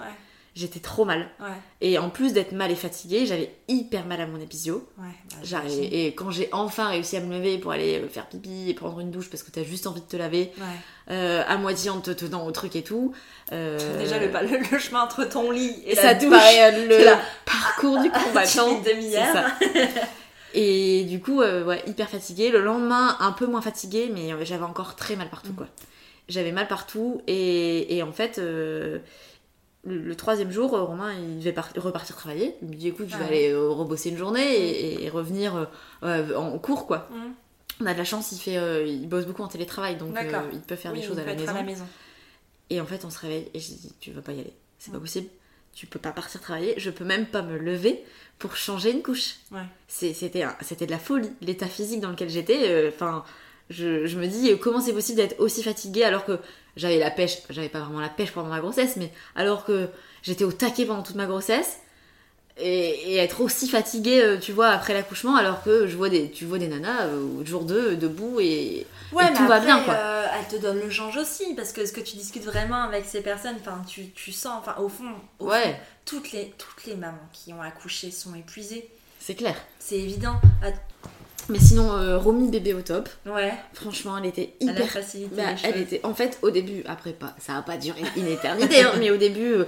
[0.56, 1.30] J'étais trop mal.
[1.40, 1.48] ouais,
[1.82, 4.88] Et en plus d'être mal et fatiguée, j'avais hyper mal à mon épisio.
[5.00, 5.06] ouais.
[5.52, 5.60] bah.
[5.92, 9.00] Et quand j'ai enfin réussi à me lever pour aller euh, faire pipi et prendre
[9.00, 10.64] une douche parce que t'as juste envie de te laver, Ouais.
[11.10, 13.14] euh, à moitié en te tenant au truc et tout.
[13.52, 16.30] euh, Déjà, le, le, le chemin entre ton lit et ça la douche.
[16.30, 18.80] paraît le parcours du combattant.
[18.82, 19.46] Demi-heure.
[20.54, 22.50] Et du coup, euh, ouais, hyper fatiguée.
[22.52, 25.56] Le lendemain, un peu moins fatiguée, mais j'avais encore très mal partout, Mm.
[25.56, 25.68] quoi.
[26.30, 28.40] J'avais mal partout, et, et en fait,
[29.86, 32.56] le, le troisième jour, euh, Romain, il devait par- repartir travailler.
[32.62, 33.28] Il me dit, écoute, je vais Ah.
[33.28, 35.68] aller euh, rebosser une journée et, et revenir
[36.04, 37.10] euh, en cours, quoi.
[37.12, 37.34] Mhm.
[37.82, 40.42] On a de la chance, il, fait, euh, il bosse beaucoup en télétravail, donc euh,
[40.54, 41.48] il peut faire Oui, des choses à la maison.
[41.50, 41.86] à la maison.
[42.70, 44.92] Et en fait, on se réveille et je dis Tu vas pas y aller, c'est
[44.92, 45.02] pas Mm.
[45.02, 45.28] possible.
[45.74, 48.04] Tu peux pas partir travailler, je peux même pas me lever
[48.38, 49.38] pour changer une couche.
[49.52, 49.64] Ouais.
[49.88, 50.46] C'était
[50.86, 52.88] de la folie, l'état physique dans lequel j'étais.
[52.94, 53.26] Enfin,
[53.74, 56.40] je, je me dis comment c'est possible d'être aussi fatiguée alors que
[56.78, 59.90] j'avais la pêche, j'avais pas vraiment la pêche pendant ma grossesse, mais alors que
[60.22, 61.78] j'étais au taquet pendant toute ma grossesse.
[62.56, 66.30] Et, et être aussi fatiguée, euh, tu vois, après l'accouchement, alors que je vois des,
[66.30, 69.60] tu vois des nanas euh, au jour 2, debout et, Ouais, Et mais tout va
[69.60, 69.96] bien, quoi.
[69.96, 73.06] euh, elle te donne le change aussi, parce que ce que tu discutes vraiment avec
[73.06, 75.10] ces personnes, enfin, tu, tu sens, enfin, au fond,
[75.40, 75.74] au fond,
[76.06, 78.88] toutes les, toutes les mamans qui ont accouché sont épuisées.
[79.20, 79.56] c'est clair.
[79.80, 80.40] C'est évident.
[81.50, 83.10] Mais sinon, euh, Romy bébé au top.
[83.26, 86.50] ouais, Franchement, elle était elle a hyper facilité Bah, les elle était en fait au
[86.50, 89.66] début après pas ça a pas duré une éternité hein, mais au début euh,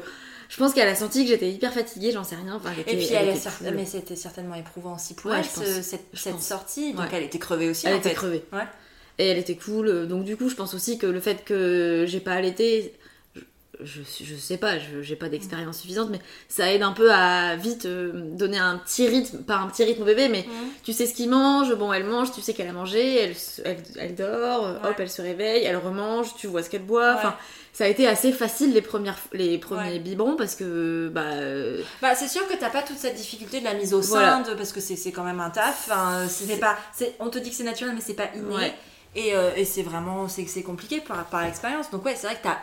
[0.48, 3.08] je pense qu'elle a senti que j'étais hyper fatiguée j'en sais rien enfin, Et puis
[3.14, 5.82] elle était mais c'était certainement éprouvant aussi pour Ouais, elle, ce-
[6.14, 6.94] cette, sortie.
[6.94, 7.10] Donc Ouais.
[7.14, 8.16] elle était crevée aussi elle en était fait.
[8.16, 8.68] crevée Ouais.
[9.18, 12.20] et elle était cool donc du coup je pense aussi que le fait que j'ai
[12.20, 12.94] pas allaité
[13.84, 17.56] je, je, sais pas je- j'ai pas d'expérience suffisante mais ça aide un peu à
[17.56, 20.46] vite euh, donner un petit rythme pas un petit rythme au bébé mais
[20.84, 23.84] tu sais ce qu'il mange, bon elle mange, tu sais qu'elle a mangé, elle, elle,
[23.98, 24.90] elle dort, euh, Ouais.
[24.90, 27.18] hop elle se réveille, elle remange, tu vois ce qu'elle boit, Ouais.
[27.18, 27.36] enfin
[27.74, 30.00] ça a été assez facile les, premières, les premiers Ouais.
[30.00, 33.66] biberons parce que bah euh, Bah, c'est sûr que t'as pas toute cette difficulté de
[33.66, 34.44] la mise au sein, Voilà.
[34.44, 35.90] de- parce que c'est c'est quand même un taf.
[35.92, 36.78] Enfin, c'est pas,
[37.20, 38.72] on te dit que c'est naturel, mais c'est pas inné.
[39.18, 41.90] Et, euh, et c'est vraiment, c'est c'est compliqué par, par expérience.
[41.92, 42.58] Donc ouais, c'est vrai que t'as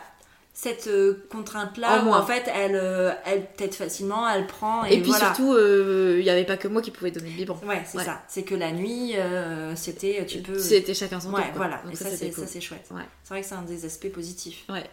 [0.55, 2.21] cette euh, contrainte-là En où moins.
[2.21, 5.33] en fait elle, euh, elle facilement, elle prend et, Et, puis voilà.
[5.33, 7.59] surtout, euh, il n'y avait pas que moi qui pouvais donner le biberon.
[7.67, 8.03] Ouais, c'est Ouais.
[8.05, 8.21] ça.
[8.27, 10.59] C'est que la nuit, euh, c'était, tu peux.
[10.59, 11.51] C'était chacun son Ouais, tour.
[11.53, 11.57] quoi.
[11.67, 11.81] voilà.
[11.83, 12.47] Donc et ça, c'est, cool.
[12.61, 12.85] chouette.
[12.91, 13.01] Ouais.
[13.23, 14.63] C'est vrai que c'est un des aspects positifs.
[14.69, 14.83] Ouais.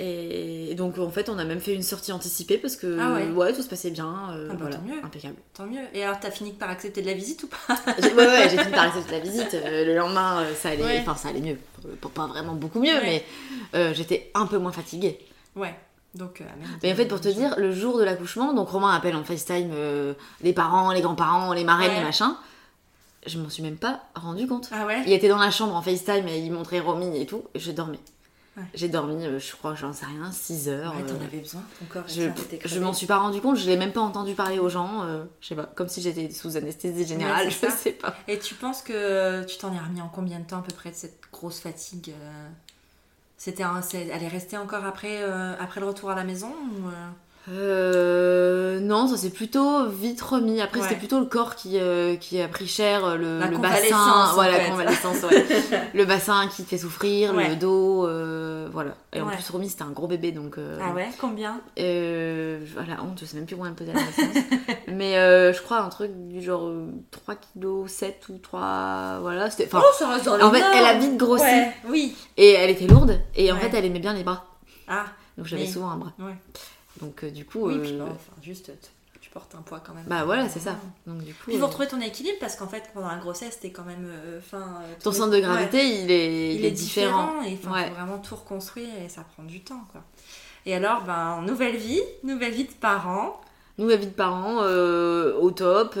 [0.00, 3.52] Et donc en fait, on a même fait une sortie anticipée parce que Ah ouais.
[3.52, 4.30] tout se passait bien.
[4.32, 5.04] euh, Ah bah, voilà, tant mieux.
[5.04, 5.34] impeccable.
[5.54, 5.80] Tant mieux.
[5.92, 7.56] Et alors, t'as fini par accepter de la visite ou pas?
[8.00, 9.56] Ouais, ouais, j'ai fini par accepter la visite.
[9.64, 10.98] Le lendemain, ça allait, Ouais.
[11.00, 11.56] enfin ça allait mieux.
[12.00, 13.00] Pas- Pas vraiment beaucoup mieux, Ouais.
[13.02, 13.24] mais
[13.74, 15.18] euh, j'étais un peu moins fatiguée.
[15.56, 15.74] Ouais.
[16.14, 16.44] Donc, euh,
[16.82, 19.70] Mais en fait, pour te dire, le jour de l'accouchement, donc Romain appelle en FaceTime
[19.72, 21.98] euh, les parents, les grands-parents, les marraines, Ouais.
[21.98, 22.34] les machins.
[23.26, 24.68] Je m'en suis même pas rendu compte.
[24.72, 27.44] Ah ouais Il était dans la chambre en FaceTime et il montrait Romy et tout.
[27.54, 27.98] Et je dormais.
[28.56, 28.62] Ouais.
[28.74, 30.94] J'ai dormi, euh, je crois, j'en sais rien, 6 heures.
[30.96, 31.62] Ouais, t'en avais besoin.
[31.78, 32.22] Ton corps Je,
[32.64, 35.04] je m'en suis pas rendu compte, je l'ai même pas entendu parler aux gens,
[35.40, 38.16] je sais pas, comme si j'étais sous anesthésie générale, je sais pas.
[38.26, 40.90] Et tu penses que tu t'en es remis en combien de temps à peu près
[40.90, 42.12] de cette grosse fatigue
[43.38, 46.88] C'était un- elle est restée encore après, euh, après le retour à la maison ou,
[46.88, 46.92] euh,
[47.50, 50.60] Euh, non, ça s'est plutôt vite remis.
[50.60, 50.86] Après, Ouais.
[50.88, 54.86] c'était plutôt le corps qui, euh, qui a pris cher, euh, le, bassin, voilà, ouais.
[55.94, 57.48] le bassin qui fait souffrir, Ouais.
[57.50, 58.94] le dos, euh, voilà.
[59.12, 60.56] Et en plus, Romy, c'était un gros bébé, donc.
[60.80, 61.60] Ah ouais Combien?
[61.78, 64.44] Euh, voilà, honte, je sais même plus combien elle pesait à la naissance.
[64.88, 65.14] Mais
[65.52, 69.18] je crois un truc du genre euh, 3 kg 7 ou 3.
[69.20, 69.66] Voilà, c'était.
[69.72, 71.44] Enfin, ça reste dans en fait, elle a vite grossi.
[71.88, 72.16] Oui.
[72.36, 74.44] Et elle était lourde, et en fait, elle aimait bien les bras.
[74.86, 75.04] Ah,
[75.36, 76.12] Donc j'avais Mais- souvent un bras.
[76.18, 76.34] ouais.
[77.00, 77.66] Donc euh, du coup.
[77.66, 78.90] Oui, euh, puis bon, enfin, juste, tu-
[79.30, 80.06] portes un poids quand même.
[80.06, 80.76] Bah voilà, c'est ça.
[81.06, 81.44] Donc du coup.
[81.48, 84.06] Puis vous euh, retrouvez ton équilibre parce qu'en fait, pendant la grossesse, t'es quand même.
[84.08, 86.00] euh, Enfin, euh, ton centre de gravité, Ouais.
[86.02, 87.90] il est, il est différent, et il faut Ouais.
[87.90, 90.02] vraiment tout reconstruire et ça prend du temps quoi.
[90.64, 93.38] Et alors, ben, nouvelle vie, nouvelle vie de parents.
[93.76, 95.92] Nous, la vie de parents, euh, au top.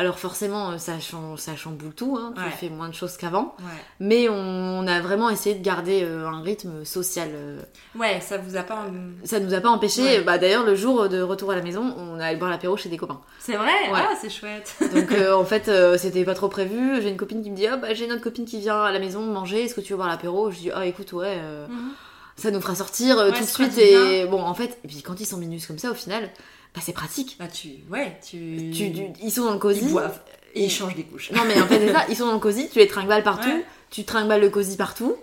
[0.00, 2.16] Alors forcément, euh, ça, change, ça chamboule tout.
[2.18, 2.44] Hein, Ouais.
[2.52, 3.54] Tu fais moins de choses qu'avant.
[3.58, 3.64] Ouais.
[4.00, 7.28] Mais on, on a vraiment essayé de garder euh, un rythme social.
[7.34, 7.60] euh,
[7.94, 8.86] Ouais, ça vous a pas.
[9.24, 10.02] Ça nous a pas empêché.
[10.02, 10.20] Ouais.
[10.22, 12.96] Bah, D'ailleurs, le jour de retour à la maison, on allait boire l'apéro chez des
[12.96, 13.20] copains.
[13.38, 13.66] C'est vrai?
[13.92, 13.98] Ouais.
[14.00, 14.74] Ah, c'est chouette.
[14.94, 17.02] Donc euh, en fait, euh, c'était pas trop prévu.
[17.02, 18.92] J'ai une copine qui me dit Ah bah j'ai une autre copine qui vient à
[18.92, 20.50] la maison manger, est-ce que tu veux boire l'apéro?
[20.50, 21.90] Je dis Ah écoute, ouais, euh, Mhm.
[22.36, 23.76] ça nous fera sortir Ouais, tout de suite.
[23.76, 26.30] Et bon, en fait, et puis quand ils sont minus comme ça, au final,
[26.74, 27.36] bah c'est pratique.
[27.38, 27.68] Bah, tu.
[27.90, 28.70] Ouais, tu.
[28.72, 29.80] Tu, tu- ils sont dans le cosy.
[29.82, 30.20] Ils boivent
[30.54, 31.30] et ils changent des couches.
[31.32, 33.48] Non mais en fait c'est ça, ils sont dans le cosy, tu les tringballes partout,
[33.48, 33.64] Ouais.
[33.90, 35.16] tu tringballes le cosy partout.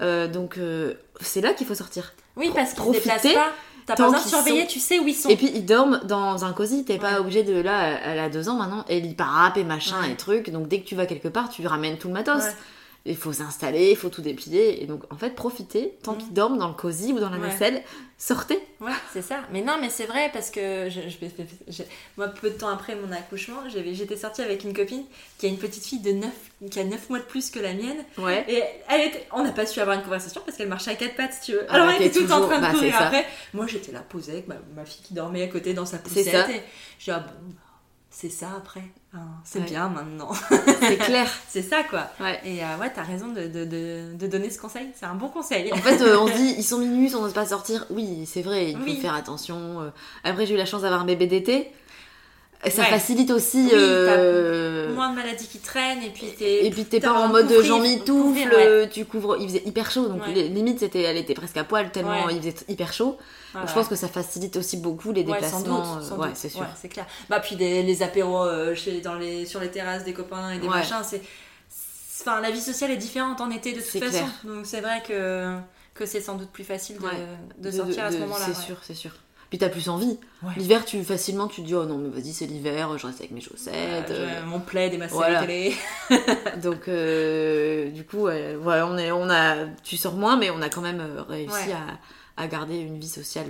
[0.00, 2.14] Euh, donc euh, c'est là qu'il faut sortir.
[2.36, 3.52] Oui, parce qu'ils se déplacent pas.
[3.86, 5.28] T'as pas besoin de surveiller, sont- tu sais où ils sont.
[5.28, 8.48] Et puis ils dorment dans un cosy, t'es pas obligé de là, elle a deux
[8.48, 10.12] ans maintenant, elle y parape et machin Ouais.
[10.12, 12.42] et truc, donc dès que tu vas quelque part, tu ramènes tout le matos.
[13.06, 16.18] Il faut s'installer, il faut tout déplier, et donc en fait profitez, tant Mm.
[16.18, 17.48] qu'ils dorment dans le cosy ou dans la Ouais.
[17.48, 17.82] nacelle,
[18.18, 18.58] sortez.
[18.82, 19.40] Ouais, c'est ça.
[19.52, 21.82] Mais non, mais c'est vrai parce que je, je- je-
[22.18, 25.04] moi, peu de temps après mon accouchement, j'avais- j'étais sortie avec une copine
[25.38, 26.30] qui a une petite fille de 9,
[26.70, 28.04] qui a 9 mois de plus que la mienne.
[28.18, 28.44] Ouais.
[28.48, 31.16] Et elle était, on n'a pas su avoir une conversation parce qu'elle marchait à quatre
[31.16, 31.64] pattes, si tu veux.
[31.70, 33.02] Ah, Alors bah, elle était t'es tout le temps en train de bah, courir c'est
[33.04, 33.26] après.
[33.54, 36.02] Moi, j'étais là posée avec ma, ma fille qui dormait à côté dans sa C'est
[36.02, 36.24] poussette.
[36.26, 36.50] ça.
[36.50, 36.62] Et
[36.98, 37.60] je dis, ah bon, bah,
[38.10, 38.82] c'est ça après.
[39.12, 39.64] Hein, c'est Ouais.
[39.64, 40.30] bien maintenant.
[40.80, 41.28] C'est clair.
[41.48, 42.06] c'est ça, quoi.
[42.20, 42.40] Ouais.
[42.44, 44.88] Et euh, ouais, t'as raison de, de, de, de donner ce conseil.
[44.94, 45.72] C'est un bon conseil.
[45.72, 47.86] En fait, euh, on se dit, ils sont minus, on n'ose pas sortir.
[47.90, 49.80] Oui, c'est vrai, il faut faire attention.
[49.80, 49.90] euh.
[50.22, 51.72] Après, j'ai eu la chance d'avoir un bébé d'été.
[52.68, 52.88] Ça Ouais.
[52.90, 53.62] facilite aussi.
[53.64, 56.66] Oui, euh, Moins de maladies qui traînent et puis t'es.
[56.66, 58.88] Et puis t'es pas en mode couvrir- j'en mitoufle, ouais.
[58.90, 60.34] tu couvres, il faisait hyper chaud, donc Ouais.
[60.34, 63.16] limite c'était, elle était presque à poil tellement il faisait hyper chaud.
[63.52, 63.66] Voilà.
[63.66, 65.98] Je pense que ça facilite aussi beaucoup les déplacements.
[66.02, 66.66] euh, ouais, c'est sûr.
[66.80, 67.06] C'est clair.
[67.30, 70.58] Bah puis des- les apéros euh, chez, dans les, sur les terrasses des copains et
[70.58, 71.22] des machins, c'est...
[72.20, 74.10] Enfin, la vie sociale est différente en été de toute façon.
[74.10, 74.28] clair.
[74.44, 75.56] Donc c'est vrai que,
[75.94, 76.98] que c'est sans doute plus facile
[77.58, 78.44] de, sortir à ce moment-là.
[78.48, 79.12] C'est sûr, c'est sûr.
[79.50, 80.18] Puis t'as plus envie.
[80.44, 80.52] Ouais.
[80.56, 83.32] L'hiver, tu facilement tu te dis oh non mais vas-y c'est l'hiver, je reste avec
[83.32, 84.06] mes chaussettes.
[84.08, 85.40] j'ai euh, mon plaid et ma voilà.
[85.40, 85.74] télé.
[86.62, 88.28] Donc euh, du coup,
[88.62, 91.50] voilà, on est, on a, tu sors moins, mais on a quand même euh, réussi
[91.68, 91.74] Ouais.
[92.36, 93.46] à, à garder une vie sociale.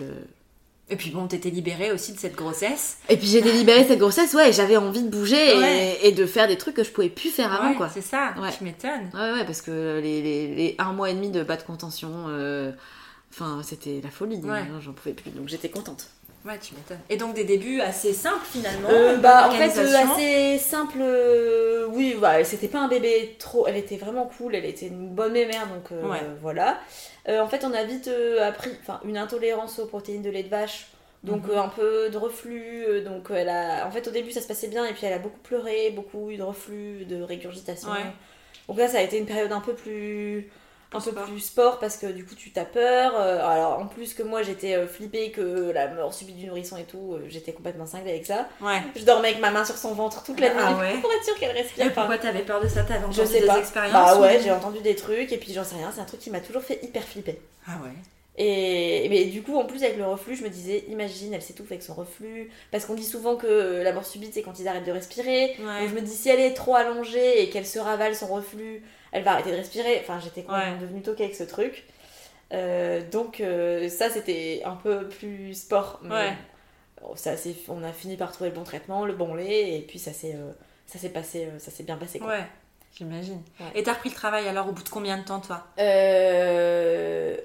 [0.93, 2.97] Et puis bon, t'étais libérée aussi de cette grossesse.
[3.09, 5.55] Et puis j'ai délibéré cette grossesse, ouais, et j'avais envie de bouger
[6.03, 7.89] et- de faire des trucs que je pouvais plus faire avant, Ouais, quoi.
[7.93, 8.49] C'est ça, Ouais.
[8.57, 9.09] tu m'étonnes.
[9.15, 12.11] Ouais, ouais, parce que les, les, les un mois et demi de pas de contention,
[12.29, 12.73] euh,
[13.33, 14.59] enfin, c'était la folie, Ouais.
[14.59, 16.09] hein, j'en pouvais plus, donc j'étais contente.
[16.47, 17.01] Ouais, tu m'étonnes.
[17.11, 18.89] Et donc des débuts assez simples finalement.
[18.91, 20.97] Euh, bah, en fait, euh, assez simple.
[21.01, 23.67] euh, oui, bah, c'était pas un bébé trop.
[23.67, 26.21] Elle était vraiment cool, elle était une bonne mémère, donc Ouais.
[26.41, 26.81] voilà.
[27.29, 28.09] En fait, on a vite
[28.43, 30.87] appris enfin, une intolérance aux protéines de lait de vache.
[31.23, 31.59] Donc Mhm.
[31.59, 34.87] un peu de reflux, donc elle a, en fait au début ça se passait bien
[34.87, 37.91] et puis elle a beaucoup pleuré, beaucoup eu de reflux, de régurgitation.
[37.91, 38.07] Ouais.
[38.67, 40.49] Donc là ça a été une période un peu plus,
[40.93, 41.25] un peu Sport.
[41.25, 43.13] plus sport parce que du coup tu t'as peur.
[43.17, 46.77] Euh, alors en plus que moi j'étais euh, flippée que la mort subite du nourrisson
[46.77, 48.49] et tout, euh, j'étais complètement cinglée avec ça.
[48.61, 48.81] Ouais.
[48.97, 50.99] Je dormais avec ma main sur son ventre toute la nuit Ah ouais.
[51.01, 52.83] pour être sûre qu'elle respire Et pourquoi t'avais peur de ça?
[52.83, 53.59] T'avais entendu Je sais des pas.
[53.61, 56.05] expériences Bah ou- ouais, j'ai entendu des trucs et puis j'en sais rien, c'est un
[56.05, 57.39] truc qui m'a toujours fait hyper flipper.
[57.69, 57.91] Ah ouais.
[58.37, 61.71] Et mais du coup, en plus, avec le reflux, je me disais, imagine, elle s'étouffe
[61.73, 62.51] avec son reflux.
[62.71, 65.57] Parce qu'on dit souvent que la mort subite, c'est quand ils arrêtent de respirer.
[65.59, 65.81] Ouais.
[65.81, 68.83] Donc je me dis, si elle est trop allongée et qu'elle se ravale son reflux,
[69.13, 69.99] elle va arrêter de respirer.
[70.01, 70.81] Enfin, j'étais quand même Ouais.
[70.81, 71.85] devenue toquée avec ce truc.
[72.53, 76.01] Euh, donc, euh, ça, c'était un peu plus sport.
[76.03, 76.37] Mais Ouais.
[77.15, 77.33] ça,
[77.69, 80.35] on a fini par trouver le bon traitement, le bon lait, et puis ça s'est
[80.35, 80.51] euh,
[80.87, 82.19] ça s'est passé, ça s'est bien passé.
[82.19, 82.29] Quoi.
[82.31, 82.47] Ouais,
[82.97, 83.41] j'imagine.
[83.61, 83.67] Ouais.
[83.77, 85.65] Et t'as repris le travail alors au bout de combien de temps toi?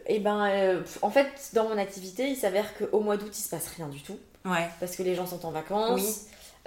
[0.08, 3.68] Et ben, en fait, dans mon activité, il s'avère qu'au mois d'août, il se passe
[3.76, 4.18] rien du tout.
[4.46, 4.68] Ouais.
[4.80, 6.02] Parce que les gens sont en vacances.
[6.02, 6.14] Oui.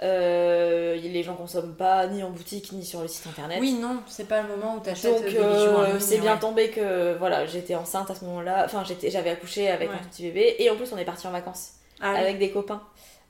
[0.01, 3.57] Euh, les gens consomment pas ni en boutique ni sur le site internet.
[3.59, 6.19] Oui, non, c'est pas le moment où t'achètes Donc des bijoux en euh, ligne, c'est
[6.19, 6.39] bien ouais.
[6.39, 8.63] tombé que voilà j'étais enceinte à ce moment-là.
[8.65, 9.95] Enfin j'étais j'avais accouché avec Ouais.
[9.95, 12.19] un tout petit bébé et en plus on est parti en vacances Ah, oui.
[12.19, 12.81] avec des copains.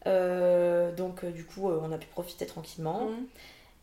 [0.06, 3.06] Euh, donc du coup on a pu profiter tranquillement.
[3.06, 3.26] Mhm.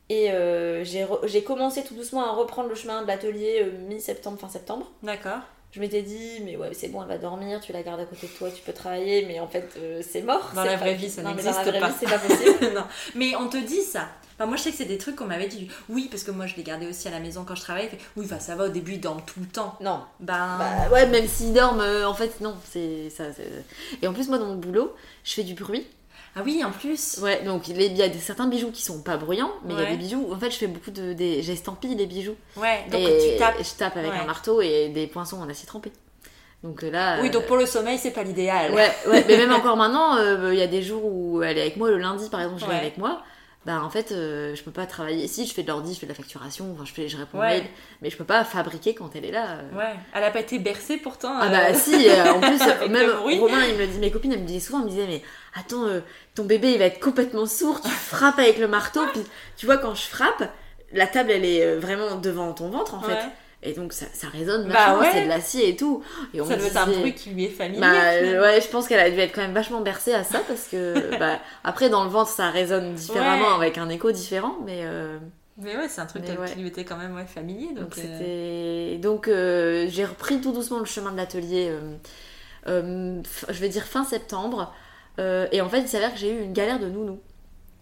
[0.08, 4.86] Et euh, j'ai commencé tout doucement à reprendre le chemin de l'atelier mi-septembre fin septembre.
[5.02, 5.40] D'accord.
[5.76, 8.26] Je m'étais dit, mais ouais, c'est bon, elle va dormir, tu la gardes à côté
[8.28, 10.50] de toi, tu peux travailler, mais en fait, euh, c'est mort.
[10.54, 11.88] Dans la pas- vraie vie, ça Non, mais dans la n'existe vraie pas.
[11.88, 12.72] vie, c'est pas possible.
[12.74, 12.84] non.
[13.14, 14.08] Mais on te dit ça.
[14.38, 15.68] Enfin, moi, je sais que c'est des trucs qu'on m'avait dit.
[15.90, 17.88] Oui, parce que moi, je l'ai gardé aussi à la maison quand je travaillais.
[17.90, 19.76] Fait, oui, bah, ça va, au début, ils dorment tout le temps.
[19.82, 20.00] non.
[20.20, 20.56] Ben.
[20.58, 23.24] Bah ouais, même s'ils dorment, euh, en fait, non, c'est ça.
[23.34, 23.64] c'est-
[24.00, 25.86] Et en plus, moi, dans mon boulot, je fais du bruit.
[26.38, 27.18] Ah oui, en plus.
[27.22, 29.82] Ouais, donc il y a des, certains bijoux qui sont pas bruyants, mais il y
[29.82, 30.28] a des bijoux.
[30.32, 31.14] En fait, je fais beaucoup de.
[31.14, 32.36] Des, J'estampille les bijoux.
[32.56, 33.54] Ouais, donc et tu tapes.
[33.58, 34.18] je tape avec Ouais.
[34.18, 35.90] un marteau et des poinçons en acier trempé.
[36.62, 37.18] Donc euh, là.
[37.22, 38.72] Oui, euh, donc pour le sommeil, c'est pas l'idéal.
[38.74, 41.62] Ouais, ouais, mais même encore maintenant, euh, il y a des jours où elle est
[41.62, 42.74] avec moi, le lundi par exemple, je Ouais.
[42.74, 43.22] avec moi.
[43.66, 45.26] Bah en fait, euh, je peux pas travailler.
[45.26, 47.40] Si, je fais de l'ordi, je fais de la facturation, enfin, je, fais, je réponds
[47.40, 47.48] Ouais.
[47.48, 47.66] mails,
[48.00, 49.58] mais je peux pas fabriquer quand elle est là.
[49.58, 49.76] euh.
[49.76, 49.94] Ouais.
[50.14, 51.32] Elle a pas été bercée pourtant.
[51.34, 52.58] Ah euh, bah si, euh, en plus,
[52.88, 53.10] même.
[53.40, 55.22] Romain, il me le dit, mes copines, elles me disaient souvent, elles me disaient, mais
[55.58, 55.98] attends, euh,
[56.36, 59.22] ton bébé, il va être complètement sourd, tu frappes avec le marteau, puis
[59.56, 60.48] tu vois, quand je frappe,
[60.92, 63.18] la table, elle est euh, vraiment devant ton ventre, en fait.
[63.62, 65.08] Et donc, ça, ça résonne Bah ouais.
[65.12, 66.02] c'est de l'acier et tout.
[66.34, 67.80] Et on Ça doit être un bruit qui lui est familier.
[67.80, 68.42] Bah finalement.
[68.42, 71.16] ouais, je pense qu'elle a dû être quand même vachement bercée à ça, parce que,
[71.18, 73.64] bah, après, dans le ventre, ça résonne différemment, Ouais.
[73.66, 74.82] avec un écho différent, mais...
[74.84, 75.18] euh,
[75.60, 77.68] Mais ouais, c'est un truc qui lui était quand même ouais, familier.
[77.68, 81.72] Donc, Donc euh, donc euh, j'ai repris tout doucement le chemin de l'atelier.
[82.66, 84.74] je vais dire fin septembre.
[85.18, 87.20] Et en fait, il s'avère que j'ai eu une galère de nounou.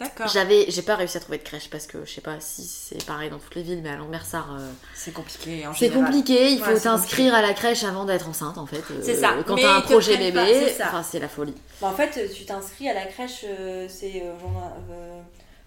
[0.00, 0.26] D'accord.
[0.28, 3.04] J'avais, j'ai pas réussi à trouver de crèche parce que je sais pas si c'est
[3.06, 6.50] pareil dans toutes les villes, mais à Lambersart, euh, C'est compliqué c'est compliqué.
[6.50, 8.82] Il faut t'inscrire à la crèche avant d'être enceinte, en fait.
[8.90, 9.34] euh, C'est ça.
[9.46, 10.86] Quand t'as un projet bébé, c'est ça.
[10.88, 11.54] enfin, c'est la folie.
[11.80, 15.20] Bah, en fait, tu t'inscris à la crèche, euh, c'est euh, genre euh,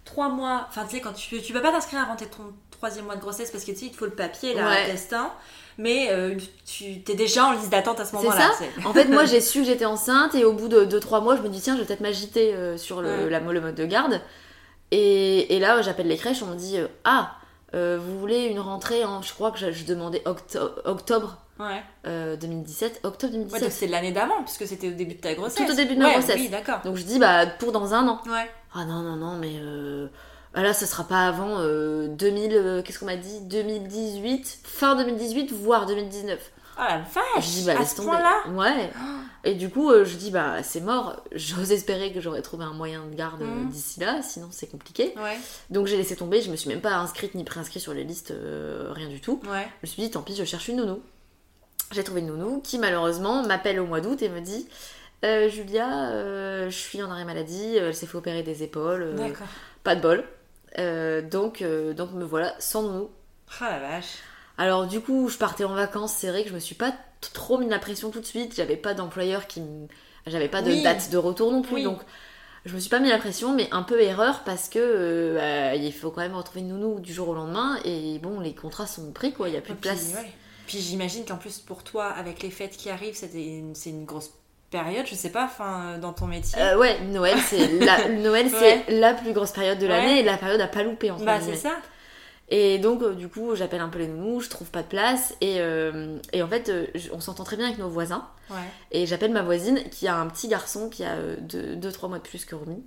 [0.07, 0.65] trois mois.
[0.69, 2.25] Enfin, tu sais, quand tu, tu peux pas t'inscrire avant ton
[2.71, 4.85] troisième mois de grossesse parce que tu sais, il te faut le papier, là, Ouais.
[4.85, 5.31] le testin.
[5.79, 6.35] Mais euh,
[6.65, 8.49] tu t'es déjà en liste d'attente à ce C'est moment-là.
[8.51, 8.63] ça.
[8.65, 8.87] tu sais.
[8.87, 11.41] En fait, moi, j'ai su que j'étais enceinte et au bout de 2-3 mois, je
[11.43, 13.29] me dis, tiens, je vais peut-être m'agiter euh, sur le, Ouais.
[13.29, 14.19] la, le mode de garde.
[14.91, 17.35] Et, et là, j'appelle les crèches, on me dit, euh, ah,
[17.73, 19.21] vous voulez une rentrée en.
[19.21, 21.81] Je crois que je, je demandais octo- octobre Ouais.
[22.07, 23.01] euh, 2017.
[23.03, 23.61] Octobre Ouais, 2017.
[23.63, 25.57] donc c'est l'année d'avant, puisque c'était au début de ta grossesse.
[25.65, 26.37] Tout au début de ma Ouais, grossesse.
[26.39, 26.79] Oui, d'accord.
[26.85, 28.21] Donc je dis, bah, pour dans un an.
[28.27, 28.49] Ouais.
[28.77, 29.55] Ah non, non, non, mais.
[29.59, 30.07] Euh,
[30.53, 32.51] ah là, ça sera pas avant euh, 2000.
[32.53, 33.39] euh, Qu'est-ce qu'on m'a dit?
[33.41, 36.39] 2018, fin 2018, voire 2019.
[36.79, 38.09] Oh la vache Je dis, bah, À laisse ce tomber.
[38.09, 38.47] point-là?
[38.51, 38.91] Ouais.
[39.43, 41.23] Et du coup, euh, je dis, bah, c'est mort.
[41.33, 43.69] J'ose espérer que j'aurais trouvé un moyen de garde euh, Mhm.
[43.69, 45.13] d'ici là, sinon c'est compliqué.
[45.17, 45.37] Ouais,
[45.71, 48.29] Donc j'ai laissé tomber, je me suis même pas inscrite ni préinscrite sur les listes,
[48.31, 49.39] euh, rien du tout.
[49.51, 49.67] ouais.
[49.81, 51.01] Je me suis dit, tant pis, je cherche une nounou.
[51.93, 54.67] J'ai trouvé une nounou qui, malheureusement, m'appelle au mois d'août et me dit
[55.25, 59.15] Euh, Julia, euh, je suis en arrêt maladie, euh, elle s'est fait opérer des épaules,
[59.15, 59.47] D'accord.
[59.83, 60.23] pas de bol.
[61.31, 61.63] Donc,
[61.95, 63.09] donc me voilà sans nounou.
[63.59, 64.17] Oh la vache.
[64.59, 66.93] Alors du coup, je partais en vacances, c'est vrai que je me suis pas
[67.33, 69.87] trop mis la pression tout de suite, j'avais pas d'employeur qui me...
[70.27, 70.83] J'avais pas de Oui.
[70.83, 71.83] date de retour non plus, Oui.
[71.83, 72.01] donc
[72.65, 75.35] je me suis pas mis la pression, mais un peu erreur parce que euh,
[75.71, 78.53] bah, il faut quand même retrouver une nounou du jour au lendemain, et bon, les
[78.53, 80.13] contrats sont pris quoi, il y a plus de Puis, place.
[80.15, 80.31] ouais.
[80.67, 84.05] Puis j'imagine qu'en plus pour toi, avec les fêtes qui arrivent, c'était une- c'est une
[84.05, 84.31] grosse
[84.69, 86.61] période, je sais pas, enfin, euh, dans ton métier.
[86.61, 88.83] Euh, ouais, Noël, c'est la, Noël, Ouais.
[88.87, 90.19] c'est la plus grosse période de l'année Ouais.
[90.19, 91.77] et la période à pas louper entre bah c'est ça.
[92.49, 95.35] Et donc, euh, du coup, j'appelle un peu les nounous, je trouve pas de place.
[95.41, 98.25] Et, euh, et en fait, je- on s'entend très bien avec nos voisins.
[98.49, 98.55] Ouais.
[98.91, 102.45] Et j'appelle ma voisine qui a un petit garçon qui a 2-3 mois de plus
[102.45, 102.85] que Romy.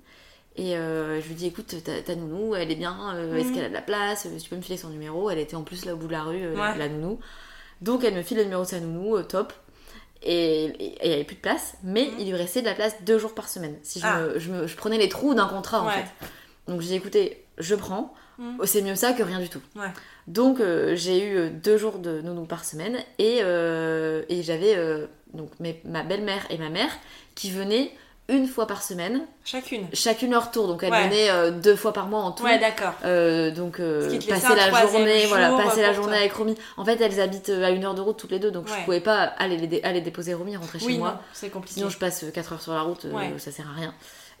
[0.57, 1.75] Et je lui dis écoute,
[2.05, 2.97] ta, nounou, elle est bien,
[3.37, 3.53] est-ce Mhm.
[3.55, 5.85] qu'elle a de la place Tu peux me filer son numéro Elle était en plus
[5.85, 7.19] là au bout de la rue, la- nounou.
[7.81, 9.53] Donc elle me file le numéro de sa nounou, top.
[10.23, 12.13] Et il n'y avait plus de place, mais Mhm.
[12.19, 13.75] il lui restait de la place deux jours par semaine.
[13.81, 14.19] Si je, Ah.
[14.21, 16.05] me- je, me- je prenais les trous d'un contrat en fait.
[16.67, 18.57] Donc j'ai dit écoutez, je prends, Mhm.
[18.59, 19.61] Oh, c'est mieux ça que rien du tout.
[19.75, 19.87] Ouais.
[20.27, 24.75] Donc euh, j'ai eu euh, deux jours de nounou par semaine et, euh, et j'avais
[24.75, 26.89] euh, donc mes- ma belle-mère et ma mère
[27.35, 27.91] qui venaient
[28.31, 29.87] une fois par semaine, Chacune.
[29.93, 30.67] chacune leur tour.
[30.67, 31.03] Donc elles Ouais.
[31.07, 32.43] venaient euh, deux fois par mois en tout.
[32.43, 32.93] Ouais, d'accord.
[33.05, 36.17] Euh, donc euh, passer la journée, voilà, passer la journée toi.
[36.19, 36.55] avec Romy.
[36.77, 38.73] En fait, elles habitent à une heure de route toutes les deux, donc Ouais.
[38.79, 41.21] je pouvais pas aller, les dé- aller déposer Romy, rentrer chez Oui, moi.
[41.33, 41.75] c'est compliqué.
[41.75, 43.33] Sinon, je passe 4 heures sur la route, Ouais.
[43.37, 43.93] ça sert à rien.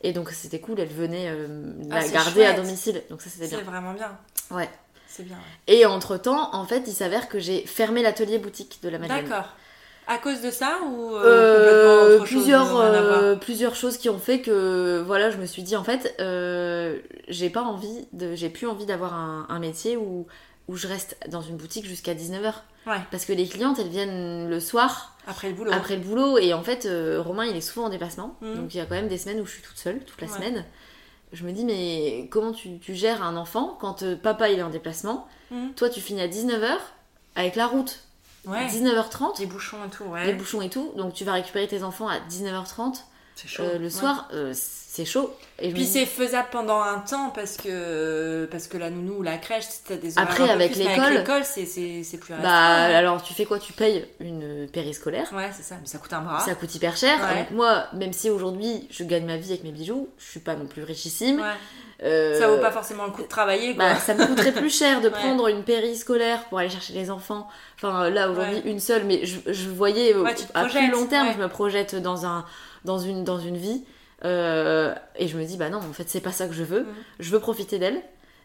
[0.03, 1.47] Et donc c'était cool, elles venaient euh,
[1.91, 3.65] Ah, la c'est garder à domicile, donc ça c'était C'est bien.
[3.65, 4.17] vraiment bien.
[4.49, 4.69] Ouais.
[5.07, 5.37] C'est bien.
[5.67, 9.25] Et entre temps, en fait, il s'avère que j'ai fermé l'atelier boutique de la Madeleine.
[9.27, 9.49] D'accord.
[10.13, 14.19] À cause de ça ou euh, Euh, complètement autre plusieurs, euh, plusieurs choses qui ont
[14.19, 16.97] fait que voilà je me suis dit en fait euh,
[17.29, 20.27] j'ai pas envie de j'ai plus envie d'avoir un, un métier où,
[20.67, 22.53] où je reste dans une boutique jusqu'à 19h
[22.87, 22.97] Ouais.
[23.11, 25.71] parce que les clientes elles viennent le soir Après le boulot.
[25.71, 26.87] après le boulot et en fait
[27.19, 28.55] Romain il est souvent en déplacement Mhm.
[28.55, 30.27] donc il y a quand même des semaines où je suis toute seule toute la
[30.27, 30.33] Ouais.
[30.33, 30.65] semaine
[31.31, 34.63] je me dis mais comment tu, tu gères un enfant quand euh, papa il est
[34.63, 35.73] en déplacement Mhm.
[35.75, 36.77] toi tu finis à 19h
[37.35, 37.99] avec la route
[38.45, 38.65] Ouais.
[38.67, 40.25] 19h30 Les bouchons et tout, ouais.
[40.25, 43.03] les bouchons et tout donc tu vas récupérer tes enfants à 19h30 C'est
[43.47, 43.63] chaud.
[43.63, 43.89] euh, le Ouais.
[43.89, 45.33] soir, euh, c'est chaud.
[45.59, 49.37] Et Puis c'est faisable pendant un temps parce que parce que la nounou ou la
[49.37, 53.45] crèche, t'as des horaires Après, avec l'école- c'est c'est c'est plus Bah, alors tu fais
[53.45, 53.59] quoi?
[53.59, 55.29] Tu payes une périscolaire.
[55.33, 56.39] Ouais, c'est ça, mais ça coûte un bras.
[56.41, 57.17] Ça coûte hyper cher.
[57.19, 57.39] Ouais.
[57.41, 60.55] Donc moi, même si aujourd'hui je gagne ma vie avec mes bijoux, je suis pas
[60.55, 61.37] non plus richissime.
[61.39, 61.47] Ouais.
[62.03, 63.93] euh, Ça vaut pas forcément le coup de travailler, quoi.
[63.93, 65.13] bah, ça me coûterait plus cher de Ouais.
[65.13, 67.47] prendre une périscolaire pour aller chercher les enfants.
[67.77, 68.61] Enfin là aujourd'hui Ouais.
[68.71, 71.33] une seule, mais je, je voyais Ouais, à plus long terme, ouais.
[71.37, 72.43] je me projette dans un
[72.85, 73.83] dans une dans une vie
[74.25, 76.81] euh, et je me dis bah non en fait c'est pas ça que je veux.
[76.81, 76.93] Mhm.
[77.19, 78.01] Je veux profiter d'elle.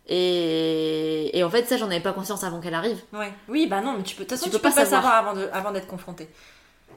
[0.08, 2.98] Et, et en fait ça j'en avais pas conscience avant qu'elle arrive.
[3.12, 3.32] Ouais.
[3.48, 4.86] Oui, bah non, mais tu peux, de toute façon, Tu tu peux peux pas pas
[4.86, 5.02] savoir.
[5.12, 6.28] savoir avant de- avant d'être confronté.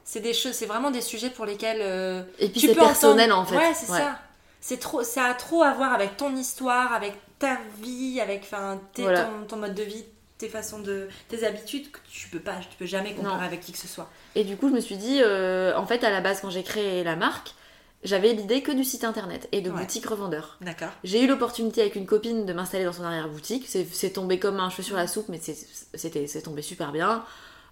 [0.04, 3.32] C'est des choses, c'est vraiment des sujets pour lesquels euh, Et puis tu c'est personnel
[3.32, 3.68] entendre- en fait.
[3.68, 4.18] Ouais, c'est ça.
[4.60, 8.78] C'est trop, ça a trop à voir avec ton histoire, avec ta vie, avec enfin
[8.92, 9.24] tes- Voilà.
[9.24, 10.04] ton, ton mode de vie,
[10.40, 13.40] tes façons de, tes habitudes que tu peux pas, tu peux jamais comparer Non.
[13.42, 14.08] avec qui que ce soit.
[14.34, 16.62] Et du coup, je me suis dit, euh, en fait, à la base, quand j'ai
[16.62, 17.54] créé la marque,
[18.02, 19.80] j'avais l'idée que du site internet et de Ouais.
[19.80, 20.56] boutique revendeur.
[20.62, 20.88] D'accord.
[21.04, 23.66] J'ai eu l'opportunité avec une copine de m'installer dans son arrière-boutique.
[23.68, 27.22] C'est tombé comme un cheveu sur la soupe, mais c'est- tombé super bien.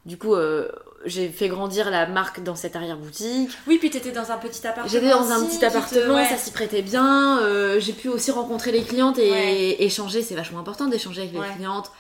[0.07, 0.69] Du coup, euh,
[1.05, 3.51] j'ai fait grandir la marque dans cette arrière-boutique.
[3.67, 4.87] Oui, puis t'étais dans un petit appartement.
[4.89, 6.25] J'étais dans un petit te- appartement, ouais.
[6.27, 7.41] ça s'y prêtait bien.
[7.43, 9.77] euh, j'ai pu aussi rencontrer les clientes et Ouais.
[9.83, 10.23] échanger.
[10.23, 11.91] C'est vachement important d'échanger avec les clientes.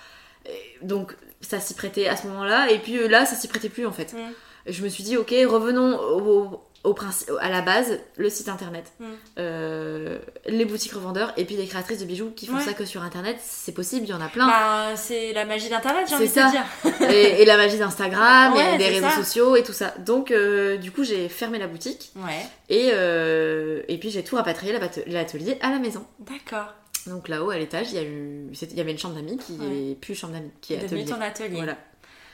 [0.82, 2.70] Donc, ça s'y prêtait à ce moment-là.
[2.70, 4.12] Et puis euh, là, ça s'y prêtait plus en fait.
[4.12, 4.18] Mm.
[4.66, 8.84] Je me suis dit, ok, revenons au, au principe, à la base, le site internet,
[9.00, 9.04] Mm.
[9.38, 12.62] Euh, les boutiques revendeurs et puis les créatrices de bijoux qui font Ouais.
[12.64, 13.36] ça que sur internet.
[13.42, 14.46] C'est possible, il y en a plein.
[14.46, 16.46] Bah, c'est la magie d'internet, j'ai envie de ça.
[16.82, 17.10] te dire.
[17.10, 19.16] et, et la magie d'Instagram Ouais, et des réseaux ça.
[19.16, 19.94] sociaux et tout ça.
[19.98, 22.44] Donc, euh, du coup, j'ai fermé la boutique Ouais.
[22.68, 24.76] et, euh, et puis j'ai tout rapatrié
[25.06, 26.04] l'atelier à la maison.
[26.18, 26.74] D'accord.
[27.06, 29.38] Donc là-haut, à l'étage, il y, a eu, c'était- il y avait une chambre d'amis
[29.38, 29.90] qui Ouais.
[29.90, 31.14] est plus chambre d'amis, qui est Devenu atelier.
[31.16, 31.56] ton atelier.
[31.56, 31.76] Voilà.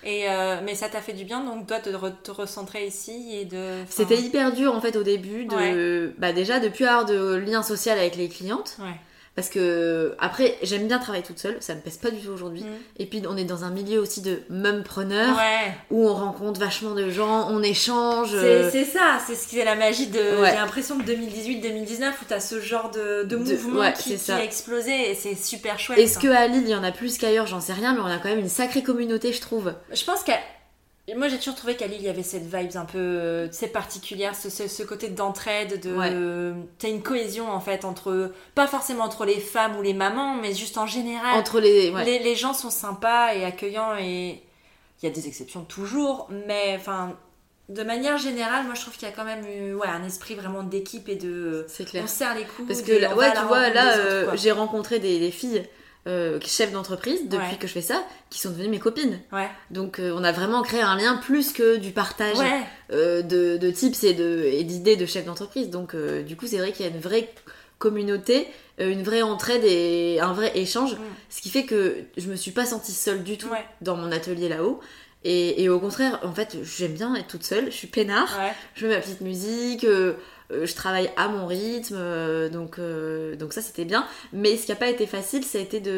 [0.07, 1.93] Et euh, mais ça t'a fait du bien, donc toi, de
[2.23, 3.83] te recentrer ici et de.
[3.83, 7.35] enfin, C'était hyper dur en fait au début de bah déjà de plus avoir de
[7.37, 8.95] lien social avec les clientes Ouais.
[9.37, 12.63] Parce que après j'aime bien travailler toute seule, ça me pèse pas du tout aujourd'hui.
[12.63, 12.67] Mm.
[12.99, 15.75] Et puis on est dans un milieu aussi de mumpreneurs Ouais.
[15.91, 18.31] où on rencontre vachement de gens, on échange.
[18.31, 20.19] C'est euh, c'est ça, c'est ce qui est la magie de.
[20.41, 20.51] Ouais.
[20.51, 24.33] J'ai l'impression de 2018-2019 où t'as ce genre de, de De- mouvement ouais, qui, qui
[24.33, 25.99] a explosé et c'est super chouette.
[25.99, 26.21] Est-ce ça.
[26.21, 28.19] que à Lille il y en a plus qu'ailleurs, j'en sais rien, mais on a
[28.19, 29.75] quand même une sacrée communauté, je trouve.
[29.93, 30.39] Je pense qu'à.
[31.15, 33.55] Moi j'ai toujours trouvé qu'à Lille il y avait cette vibe un peu euh, tu
[33.55, 35.95] sais, particulière, ce, ce, ce côté d'entraide, de.
[35.95, 36.65] Ouais.
[36.79, 38.33] T'as une cohésion en fait entre.
[38.55, 41.39] Pas forcément entre les femmes ou les mamans, mais juste en général.
[41.39, 42.05] Entre les, ouais.
[42.05, 44.43] les, les gens sont sympas et accueillants et.
[45.03, 47.15] Il y a des exceptions toujours, mais enfin.
[47.71, 50.35] De manière générale, moi je trouve qu'il y a quand même eu ouais, un esprit
[50.35, 51.65] vraiment d'équipe et de.
[51.69, 52.05] c'est clair.
[52.05, 52.67] On serre les coudes.
[52.67, 55.65] Parce que là, ouais, tu vois, là, euh, j'ai rencontré des, des filles
[56.07, 57.59] euh, chefs d'entreprise depuis Ouais.
[57.59, 59.21] que je fais ça, qui sont devenues mes copines.
[59.33, 59.49] Ouais.
[59.71, 62.61] Donc euh, on a vraiment créé un lien plus que du partage Ouais.
[62.93, 64.13] euh, de, de tips et
[64.65, 65.71] d'idées de chefs d'entreprise.
[65.71, 67.31] Donc euh, du coup c'est vrai qu'il y a une vraie
[67.79, 68.47] communauté,
[68.79, 70.97] une vraie entraide et un vrai échange.
[71.29, 73.49] Ce qui fait que je me suis pas sentie seule du tout
[73.81, 74.81] dans mon atelier là-haut.
[75.27, 78.29] Et, et au contraire, en fait, j'aime bien être toute seule, je suis peinard,
[78.75, 79.87] je mets ma petite musique,
[80.51, 84.07] je travaille à mon rythme, euh, donc, euh, donc ça c'était bien.
[84.33, 85.91] Mais ce qui n'a pas été facile, ça a été de.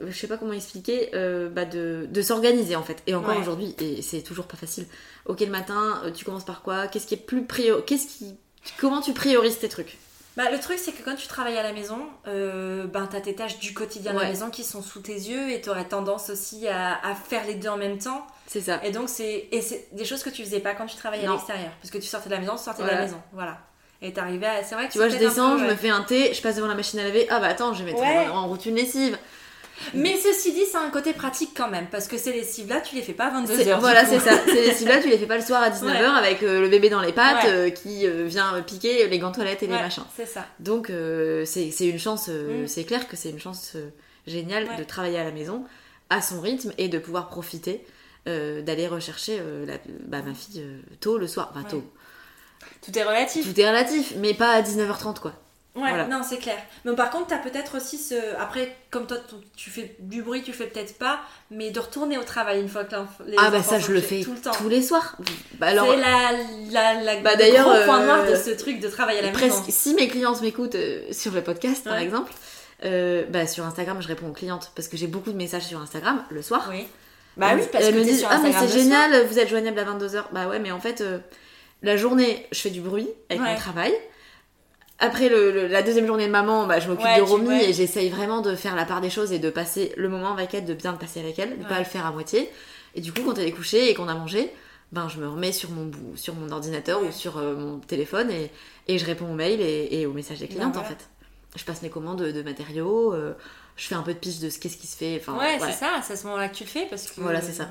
[0.00, 3.02] euh, je sais pas comment expliquer, euh, bah de, de s'organiser en fait.
[3.06, 3.40] Et encore Ouais.
[3.40, 4.86] aujourd'hui, et c'est toujours pas facile.
[5.26, 6.86] Ok, le matin, euh, tu commences par quoi?
[6.86, 7.84] Qu'est-ce qui est plus prior...
[7.84, 8.34] Qu'est-ce qui.
[8.78, 9.98] Comment tu priorises tes trucs?
[10.36, 13.34] Bah, le truc, c'est que quand tu travailles à la maison, euh, ben, t'as tes
[13.34, 14.22] tâches du quotidien à Ouais.
[14.22, 17.54] la maison qui sont sous tes yeux et t'aurais tendance aussi à, à faire les
[17.54, 18.26] deux en même temps.
[18.46, 18.80] C'est ça.
[18.84, 21.70] Et donc, c'est c'est des choses que tu faisais pas quand tu travaillais à l'extérieur.
[21.80, 23.20] Parce que tu sortais de la maison, tu sortais de la maison.
[23.32, 23.58] Voilà.
[24.02, 24.64] Et t'arrivais à.
[24.64, 25.70] C'est vrai que Tu vois, je c'est descends, peu, je ouais.
[25.70, 27.26] me fais un thé, je passe devant la machine à laver.
[27.30, 28.28] Ah bah attends, je vais mettre Ouais.
[28.28, 29.16] en, route une lessive.
[29.94, 33.02] Mais ceci dit, a un côté pratique quand même, parce que ces lessives-là, tu les
[33.02, 33.80] fais pas à 22h.
[33.80, 34.32] Voilà, c'est ça.
[34.46, 37.00] Ces lessives-là, tu les fais pas le soir à 19h avec euh, le bébé dans
[37.00, 40.04] les pattes euh, qui euh, vient piquer les gants toilettes et les machins.
[40.16, 40.46] C'est ça.
[40.60, 40.90] Donc,
[41.44, 42.66] c'est une chance, mm.
[42.66, 43.76] c'est clair que c'est une chance
[44.26, 45.64] géniale de travailler à la maison
[46.10, 47.84] à son rythme et de pouvoir profiter
[48.26, 49.40] d'aller rechercher
[50.06, 50.64] bah, ma fille
[51.00, 51.52] tôt le soir.
[51.54, 51.84] Enfin, tôt.
[52.84, 53.52] Tout est relatif.
[53.52, 55.32] Tout est relatif, mais pas à 19h30 quoi.
[55.74, 56.58] Ouais, non, c'est clair.
[56.84, 58.14] Mais par contre, t'as peut-être aussi ce.
[58.38, 59.16] Après, comme toi,
[59.56, 61.20] tu fais du bruit, tu fais peut-être pas,
[61.50, 62.94] mais de retourner au travail une fois que
[63.24, 64.50] les Ah, bah ça, je le fais tout le temps.
[64.50, 65.16] tous les soirs.
[65.54, 65.86] Bah, alors...
[65.90, 66.32] C'est la,
[66.70, 69.30] la, la bah, le gros point noir de euh, ce truc de travail à la
[69.30, 72.32] presque, Si mes clientes m'écoutent euh, sur le podcast, par exemple,
[72.84, 75.80] euh, bah, sur Instagram, je réponds aux clientes parce que j'ai beaucoup de messages sur
[75.80, 76.66] Instagram le soir.
[76.70, 76.86] Oui.
[77.36, 79.84] Bah oui, parce elles que me disent Ah, mais c'est génial, vous êtes joignable à
[79.84, 80.24] 22h.
[80.32, 81.02] Bah ouais, mais en fait,
[81.82, 83.92] la journée, je fais du bruit avec mon travail.
[84.98, 88.40] Après le, la deuxième journée de maman, bah, je m'occupe de Romy et j'essaye vraiment
[88.40, 90.92] de faire la part des choses et de passer le moment avec elle, de bien
[90.92, 92.48] le passer avec elle, de pas le faire à moitié.
[92.94, 94.52] Et du coup, quand elle est couchée et qu'on a mangé,
[94.92, 98.52] ben, je me remets sur mon, sur mon ordinateur ou sur euh, mon téléphone et,
[98.86, 101.08] et, je réponds aux mails et, aux messages des clientes en fait.
[101.56, 103.32] Je passe mes commandes de, matériaux, euh,
[103.82, 105.18] je fais un peu de pitch de ce qu'est-ce qui se fait.
[105.20, 107.20] Enfin, ouais, c'est ça, c'est à ce moment-là que tu le fais parce que.
[107.20, 107.68] Voilà, c'est ça.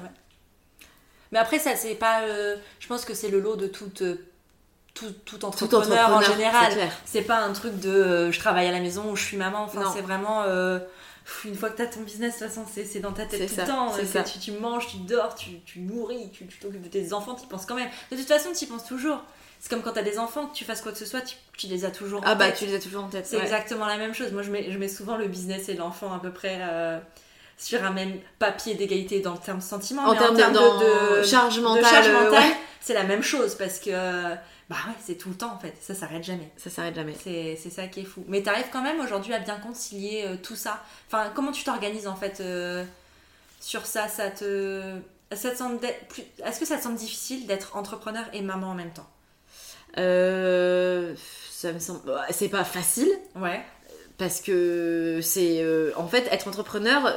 [1.32, 2.24] Mais après, ça, c'est pas.
[2.24, 4.04] Euh, je pense que c'est le lot de toute
[4.94, 6.74] tout, entrepreneur, en général.
[7.06, 9.64] C'est pas un truc de euh, je travaille à la maison ou je suis maman.
[9.64, 10.44] Enfin, c'est vraiment.
[10.44, 10.80] Euh,
[11.46, 13.62] une fois que tu as ton business, de toute façon, c'est dans ta tête tout
[13.62, 13.94] le temps.
[14.26, 17.66] Tu, tu, manges, tu dors, tu, tu nourris, tu t'occupes de tes enfants, tu penses
[17.66, 17.90] quand même.
[18.12, 19.24] De toute façon, tu y penses toujours.
[19.62, 21.68] C'est comme quand tu as des enfants, que tu fasses quoi que ce soit, tu,
[21.68, 23.28] les as toujours en ah, bah, tu les as toujours en tête.
[23.28, 24.32] C'est exactement la même chose.
[24.32, 26.58] Moi, je mets, je mets souvent le business et l'enfant à peu près.
[26.62, 27.00] Euh,
[27.58, 32.04] sur un même papier d'égalité dans le terme sentiment, en, termes, de, de, charge mentale,
[32.80, 33.92] c'est la même chose parce que
[34.72, 36.50] bah ouais, c'est tout le temps en fait, ça s'arrête jamais.
[36.56, 37.14] Ça s'arrête jamais.
[37.24, 38.24] C'est ça qui est fou.
[38.28, 40.82] Mais t'arrives quand même aujourd'hui à bien concilier euh, tout ça.
[41.08, 42.84] Enfin, comment tu t'organises en fait euh,
[43.60, 44.08] sur ça?
[44.08, 44.96] Ça te.
[45.34, 45.80] Ça semble
[46.44, 49.08] Est-ce que ça te semble difficile d'être entrepreneur et maman en même temps?
[49.98, 51.14] Euh,
[51.52, 52.02] Ça me semble.
[52.06, 53.10] Bah, c'est pas facile.
[53.36, 53.62] Ouais
[54.18, 55.66] parce que c'est
[55.96, 57.08] en fait être entrepreneur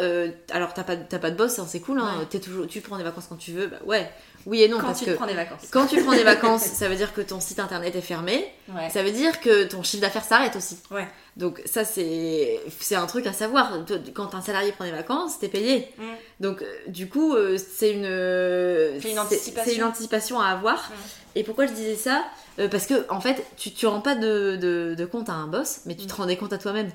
[0.50, 3.04] alors t'as pas pas de boss hein, c'est cool hein, es toujours tu prends des
[3.04, 4.10] vacances quand tu veux bah ouais
[4.46, 4.78] oui et non.
[4.78, 5.68] Quand parce tu que prends des vacances.
[5.70, 8.46] Quand tu prends des vacances, ça veut dire que ton site internet est fermé.
[8.90, 10.78] Ça veut dire que ton chiffre d'affaires s'arrête aussi.
[10.90, 11.06] Ouais.
[11.36, 12.60] Donc ça c'est
[12.92, 13.72] un truc à savoir.
[14.14, 15.88] Quand un salarié prend des vacances, t'es payé.
[15.98, 16.02] Mm.
[16.40, 19.74] Donc euh, du coup euh, c'est une anticipation.
[19.74, 20.92] Une anticipation à avoir.
[21.34, 22.22] Et pourquoi je disais ça?
[22.60, 25.48] Euh, Parce que en fait tu tu rends pas de, de, de compte à un
[25.48, 26.16] boss, mais tu te mm.
[26.16, 26.90] rends des comptes à toi-même.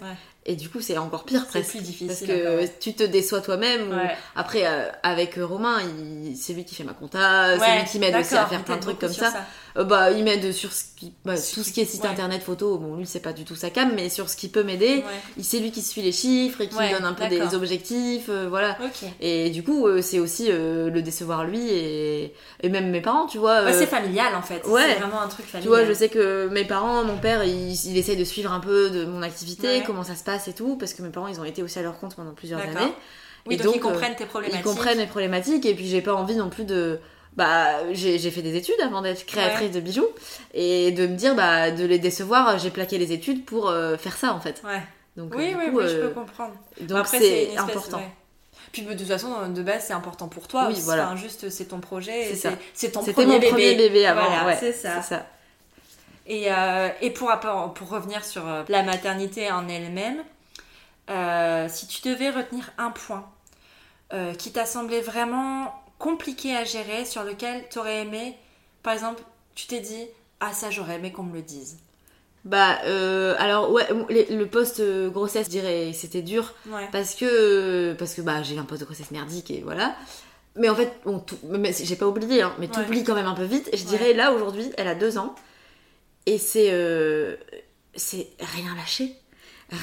[0.45, 1.71] Et du coup, c'est encore pire presque.
[1.71, 2.07] plus difficile.
[2.07, 3.91] Parce que tu te déçois toi-même.
[4.35, 5.79] Après, après, avec Romain,
[6.35, 8.81] c'est lui qui fait ma compta, c'est lui qui m'aide aussi à faire plein de
[8.81, 9.33] trucs comme ça.
[9.77, 12.77] Euh, bah, il m'aide sur ce qui, bah, tout ce qui est site internet, photo.
[12.77, 15.03] Bon, lui, c'est pas du tout sa cam, mais sur ce qui peut m'aider,
[15.41, 18.77] c'est lui qui suit les chiffres et qui donne un peu des objectifs, euh, voilà.
[19.21, 23.37] Et du coup, euh, c'est aussi le décevoir lui et, et même mes parents, tu
[23.37, 23.71] vois.
[23.73, 24.61] c'est familial en fait.
[24.63, 25.61] C'est vraiment un truc familial.
[25.63, 28.59] Tu vois, je sais que mes parents, mon père, il, il essaye de suivre un
[28.59, 31.39] peu de mon activité, comment ça se passe et tout, parce que mes parents, ils
[31.39, 32.93] ont été aussi à leur compte pendant plusieurs années.
[33.49, 34.61] et donc, ils comprennent tes problématiques.
[34.65, 36.99] Ils comprennent mes problématiques et puis j'ai pas envie non plus de
[37.39, 40.07] bah j'ai fait des études avant d'être créatrice de bijoux.
[40.53, 44.17] Et de me dire bah de les décevoir j'ai plaqué les études pour euh, faire
[44.17, 44.61] ça en fait.
[44.63, 44.81] Ouais.
[45.15, 46.53] Donc oui, oui, oui, je peux comprendre.
[46.81, 48.01] donc c'est important.
[48.71, 51.15] puis de toute façon de base c'est important pour toi oui voilà.
[51.15, 53.49] juste c'est ton projet c'est c'est ton premier, mon bébé.
[53.49, 54.05] premier bébé.
[54.05, 55.01] avant ouais, c'est ça.
[55.01, 55.25] ça.
[56.27, 57.31] Et, euh, et pour,
[57.73, 60.21] pour revenir sur euh, la maternité en elle-même,
[61.69, 63.25] si tu devais retenir un point
[64.37, 68.35] qui t'a semblé vraiment compliqué à gérer sur lequel tu aurais aimé,
[68.81, 69.21] par exemple,
[69.53, 70.07] tu t'es dit,
[70.39, 71.77] ah ça j'aurais aimé qu'on me le dise
[72.45, 76.53] bah euh, alors ouais le poste euh, grossesse je dirais c'était dur.
[76.91, 79.95] Parce que parce que bah j'ai un poste de grossesse merdique et voilà.
[80.55, 83.69] Mais en fait bon j'ai pas oublié hein, mais t'oublies quand même un peu vite.
[83.73, 85.35] Je dirais là aujourd'hui elle a deux ans.
[86.25, 87.35] Et c'est euh,
[87.93, 89.13] c'est rien lâcher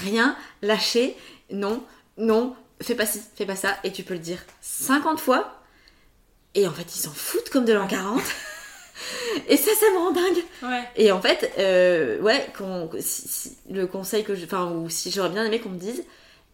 [0.05, 1.17] rien lâcher
[1.51, 1.83] non
[2.17, 3.77] non fais pas ci fais pas ça.
[3.85, 5.61] Et tu peux le dire 50 fois
[6.57, 8.23] et en fait, ils s'en foutent comme de l'an 40.
[9.49, 10.83] et ça, ça me rend dingue.
[10.97, 12.47] Et en fait, euh, ouais,
[13.71, 14.45] le conseil que je.
[14.47, 16.03] Enfin, ou si j'aurais bien aimé qu'on me dise,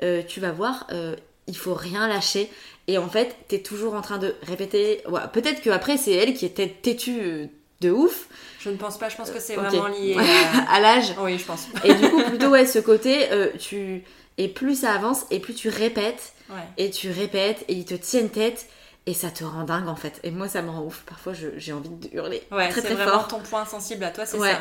[0.03, 1.14] euh, tu vas voir, euh,
[1.46, 2.50] il faut rien lâcher.
[2.88, 5.03] Et en fait, t'es toujours en train de répéter.
[5.09, 7.48] Ouais, Peut-être qu'après, c'est elle qui était têtue
[7.80, 8.26] de ouf.
[8.59, 10.16] Je ne pense pas, je pense que c'est vraiment lié
[10.68, 11.14] à, l'âge.
[11.20, 11.68] Oui, je pense.
[11.84, 13.28] et du coup, plutôt, ouais, ce côté,
[13.61, 14.03] tu.
[14.38, 16.32] Et plus ça avance, et plus tu répètes,
[16.76, 18.66] et tu répètes, et ils te tiennent tête.
[19.07, 20.20] Et ça te rend dingue en fait.
[20.22, 21.03] Et moi ça me rend ouf.
[21.07, 24.38] Parfois j'ai envie de hurler ouais, très très vraiment ton point sensible à toi, c'est
[24.38, 24.61] ça.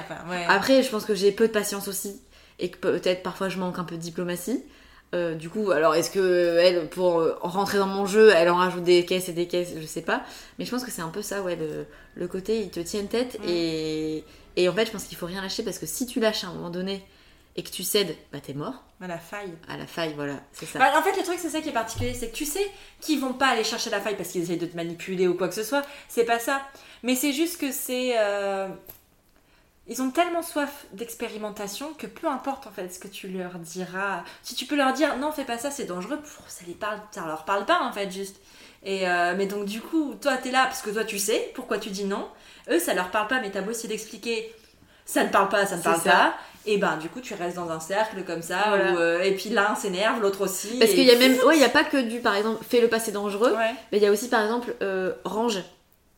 [0.49, 2.19] Après je pense que j'ai peu de patience aussi.
[2.59, 4.63] Et que peut-être parfois je manque un peu de diplomatie.
[5.13, 8.55] Euh, du coup, alors est-ce que elle, pour euh, rentrer dans mon jeu, elle en
[8.55, 10.23] rajoute des caisses et des caisses, je sais pas.
[10.57, 11.85] Mais je pense que c'est un peu ça, ouais, le,
[12.15, 13.49] le côté, il te tient tête Mm.
[13.49, 14.23] et,
[14.55, 16.47] et en fait, je pense qu'il faut rien lâcher parce que si tu lâches à
[16.47, 17.03] un moment donné
[17.55, 18.83] et que tu cèdes, bah t'es mort.
[19.01, 19.53] À la faille.
[19.67, 20.79] À la faille, voilà, c'est ça.
[20.79, 22.65] Bah, en fait, le truc, c'est ça qui est particulier, c'est que tu sais
[23.01, 25.47] qu'ils vont pas aller chercher la faille parce qu'ils essayent de te manipuler ou quoi
[25.49, 25.83] que ce soit.
[26.07, 26.61] C'est pas ça.
[27.03, 28.13] Mais c'est juste que c'est.
[28.17, 28.67] euh,
[29.87, 34.23] Ils ont tellement soif d'expérimentation que peu importe en fait ce que tu leur diras.
[34.43, 37.25] Si tu peux leur dire non, fais pas ça, c'est dangereux, ça les parle, ça
[37.25, 38.37] leur parle pas en fait, juste.
[38.83, 41.79] Et euh, mais donc, du coup, toi, t'es là parce que toi, tu sais pourquoi
[41.79, 42.27] tu dis non?
[42.69, 44.53] Eux, ça leur parle pas, mais t'as beau essayer d'expliquer
[45.11, 46.11] ça ne parle pas, ça ne parle ça.
[46.11, 46.33] pas.
[46.65, 48.65] Et ben, du coup, tu restes dans un cercle comme ça.
[48.67, 48.91] Voilà.
[48.93, 50.77] où, euh, et puis l'un s'énerve, l'autre aussi.
[50.79, 52.81] Parce qu'il y a même, ouais, il y a pas que du, par exemple, fais
[52.81, 55.59] le passé dangereux, Ouais, mais il y a aussi, par exemple, euh, range.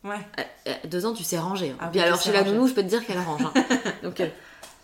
[0.04, 0.16] ouais.
[0.36, 1.70] À- à deux ans, tu sais ranger.
[1.70, 1.76] hein.
[1.80, 3.40] Ah Puis oui, alors, chez la nounou, je peux te dire qu'elle range.
[3.42, 3.64] hein.
[4.02, 4.26] Donc, euh,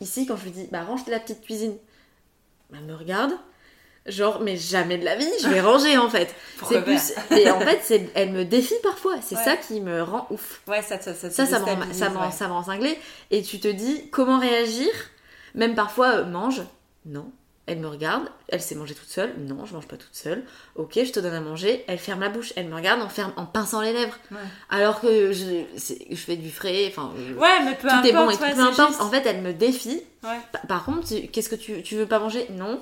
[0.00, 1.76] ici, quand je lui dis, bah, range la petite cuisine,
[2.70, 3.32] bah, elle me regarde.
[4.10, 6.34] Genre, mais jamais de la vie, je vais ranger en fait.
[6.68, 7.12] C'est plus.
[7.36, 9.14] Et en fait, c'est, elle me défie parfois.
[9.22, 9.44] C'est Ouais.
[9.44, 10.60] ça qui me rend ouf.
[10.68, 12.98] Ouais, ça, ça, ça, Ça, ça me rend, ça me rend- ça me rend cinglé.
[13.30, 14.88] Et tu te dis, comment réagir?
[15.54, 16.62] Même parfois, euh, mange.
[17.06, 17.30] Non.
[17.66, 18.24] Elle me regarde.
[18.48, 19.32] Elle sait manger toute seule.
[19.38, 20.42] Non, je mange pas toute seule.
[20.74, 21.84] Ok, je te donne à manger.
[21.86, 22.52] Elle ferme la bouche.
[22.56, 24.18] Elle me regarde en, ferme, en pinçant les lèvres.
[24.32, 24.38] Ouais.
[24.70, 25.62] Alors que je,
[26.10, 26.86] je fais du frais.
[26.88, 28.06] Enfin, je- Ouais, mais peu tout importe.
[28.06, 28.88] est bon et tout, ouais, peu c'est importe.
[28.90, 30.02] juste- En fait, elle me défie.
[30.24, 30.38] Ouais.
[30.50, 32.46] Pa- Par contre, qu'est-ce que tu, tu veux pas manger?
[32.50, 32.80] Non.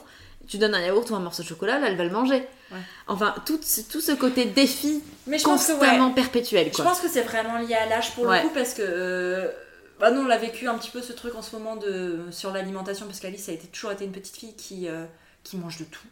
[0.48, 2.46] Tu donnes un yaourt ou un morceau de chocolat, là, elle va le manger.
[2.72, 2.78] Ouais.
[3.06, 5.78] Enfin, tout, ce- tout ce côté défi Mais je pense que ouais.
[5.78, 6.70] constamment perpétuel.
[6.76, 8.42] Je pense que c'est vraiment lié à l'âge pour Ouais.
[8.42, 8.82] le coup parce que.
[8.82, 9.48] euh,
[10.00, 12.52] Bah nous on l'a vécu un petit peu ce truc en ce moment de sur
[12.52, 15.04] l'alimentation parce qu'Alice a été toujours été une petite fille qui euh,
[15.44, 16.06] qui mange de tout.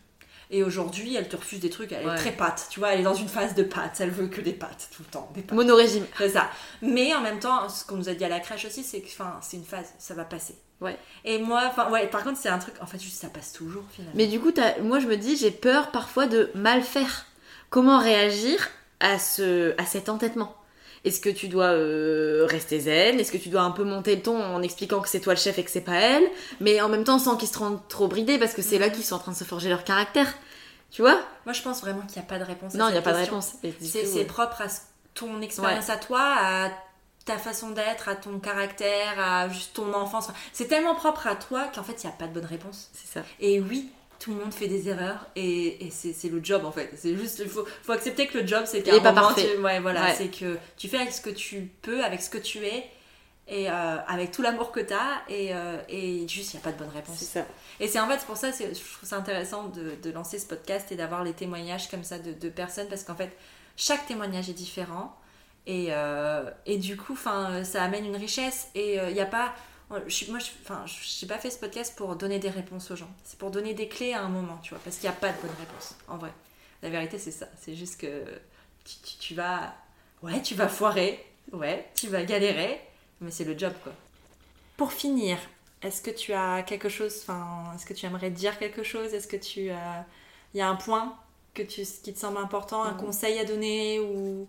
[0.51, 3.05] Et aujourd'hui, elle te refuse des trucs, elle est très pâte, tu vois, elle est
[3.05, 5.45] dans une phase de pâte, elle veut que des pâtes tout le temps, des.
[5.55, 6.05] Monorégime.
[6.19, 6.51] C'est ça.
[6.83, 9.09] Mais en même temps, ce qu'on nous a dit à la crèche aussi, c'est que
[9.41, 10.55] c'est une phase, ça va passer.
[10.81, 10.97] Ouais.
[11.25, 13.85] Et moi, enfin, ouais, par contre, c'est un truc, en fait, juste ça passe toujours
[13.91, 14.15] finalement.
[14.17, 14.53] Mais du coup,
[14.83, 17.27] moi je me dis, j'ai peur parfois de mal faire.
[17.71, 18.69] Comment réagir
[19.01, 20.55] à, ce, à cet entêtement?
[21.05, 23.21] Est-ce que tu dois euh, rester zen?
[23.21, 25.39] Est-ce que tu dois un peu monter le ton en expliquant que c'est toi le
[25.39, 26.25] chef et que c'est pas elle?
[26.61, 29.05] Mais en même temps sans qu'ils se rendent trop bridés parce que c'est là qu'ils
[29.05, 30.35] sont en train de se forger leur caractère.
[30.91, 31.21] Tu vois?
[31.45, 32.75] Moi, je pense vraiment qu'il n'y a pas de réponse.
[32.75, 33.55] Non, il n'y a pas de réponse.
[33.81, 34.67] C'est propre à
[35.15, 36.71] ton expérience à toi, à
[37.27, 40.29] ta façon d'être, à ton caractère, à juste ton enfance.
[40.55, 42.91] C'est tellement propre à toi qu'en fait, il n'y a pas de bonne réponse.
[42.95, 43.27] C'est ça.
[43.41, 46.91] Et oui, tout le monde fait des erreurs et, et c'est le job en fait.
[46.97, 49.55] C'est juste, il faut, faut accepter que le job, c'est qu'à pas moment, parfait.
[49.57, 50.15] tu- ouais, voilà, Ouais.
[50.17, 52.89] c'est que tu fais avec ce que tu peux, avec ce que tu es.
[53.49, 56.65] Et euh, avec tout l'amour que tu as, et, euh, et juste, il n'y a
[56.65, 57.17] pas de bonne réponse.
[57.19, 57.47] C'est ça.
[57.79, 60.47] Et c'est en fait pour ça, c'est- je trouve ça intéressant de, de lancer ce
[60.47, 63.31] podcast et d'avoir les témoignages comme ça de, de personnes parce qu'en fait,
[63.77, 65.17] chaque témoignage est différent
[65.67, 69.55] et, euh, et du coup, ça amène une richesse et il n'y a pas.
[70.09, 70.47] Je, moi, je,
[71.03, 73.11] j'ai pas fait ce podcast pour donner des réponses aux gens.
[73.25, 75.31] C'est pour donner des clés à un moment, tu vois, parce qu'il n'y a pas
[75.31, 76.33] de bonne réponse, en vrai.
[76.83, 77.47] La vérité, c'est ça.
[77.61, 78.25] C'est juste que
[78.85, 79.75] tu, tu- tu vas,
[80.23, 82.81] ouais, tu vas foirer, ouais, tu vas galérer,
[83.21, 83.93] mais c'est le job, quoi.
[84.77, 85.39] Pour finir,
[85.83, 89.15] est-ce que tu as quelque chose, enfin, est-ce que tu aimerais dire quelque chose?
[89.15, 89.71] Est-ce que tu
[90.55, 91.17] il y a un point
[91.55, 92.99] que tu, qui te semble important, un Mhm.
[93.01, 94.49] conseil à donner ou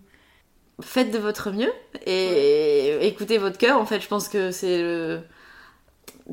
[0.82, 1.72] Faites de votre mieux
[2.06, 3.80] et écoutez votre cœur.
[3.80, 5.22] En fait, je pense que c'est le...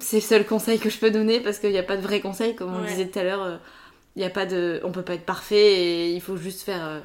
[0.01, 2.21] c'est le seul conseil que je peux donner parce qu'il n'y a pas de vrai
[2.21, 2.89] conseil, comme on Ouais.
[2.89, 3.43] disait tout à l'heure.
[3.43, 3.57] euh,
[4.17, 6.85] Il y a pas de, on peut pas être parfait et il faut juste faire
[6.85, 7.01] euh,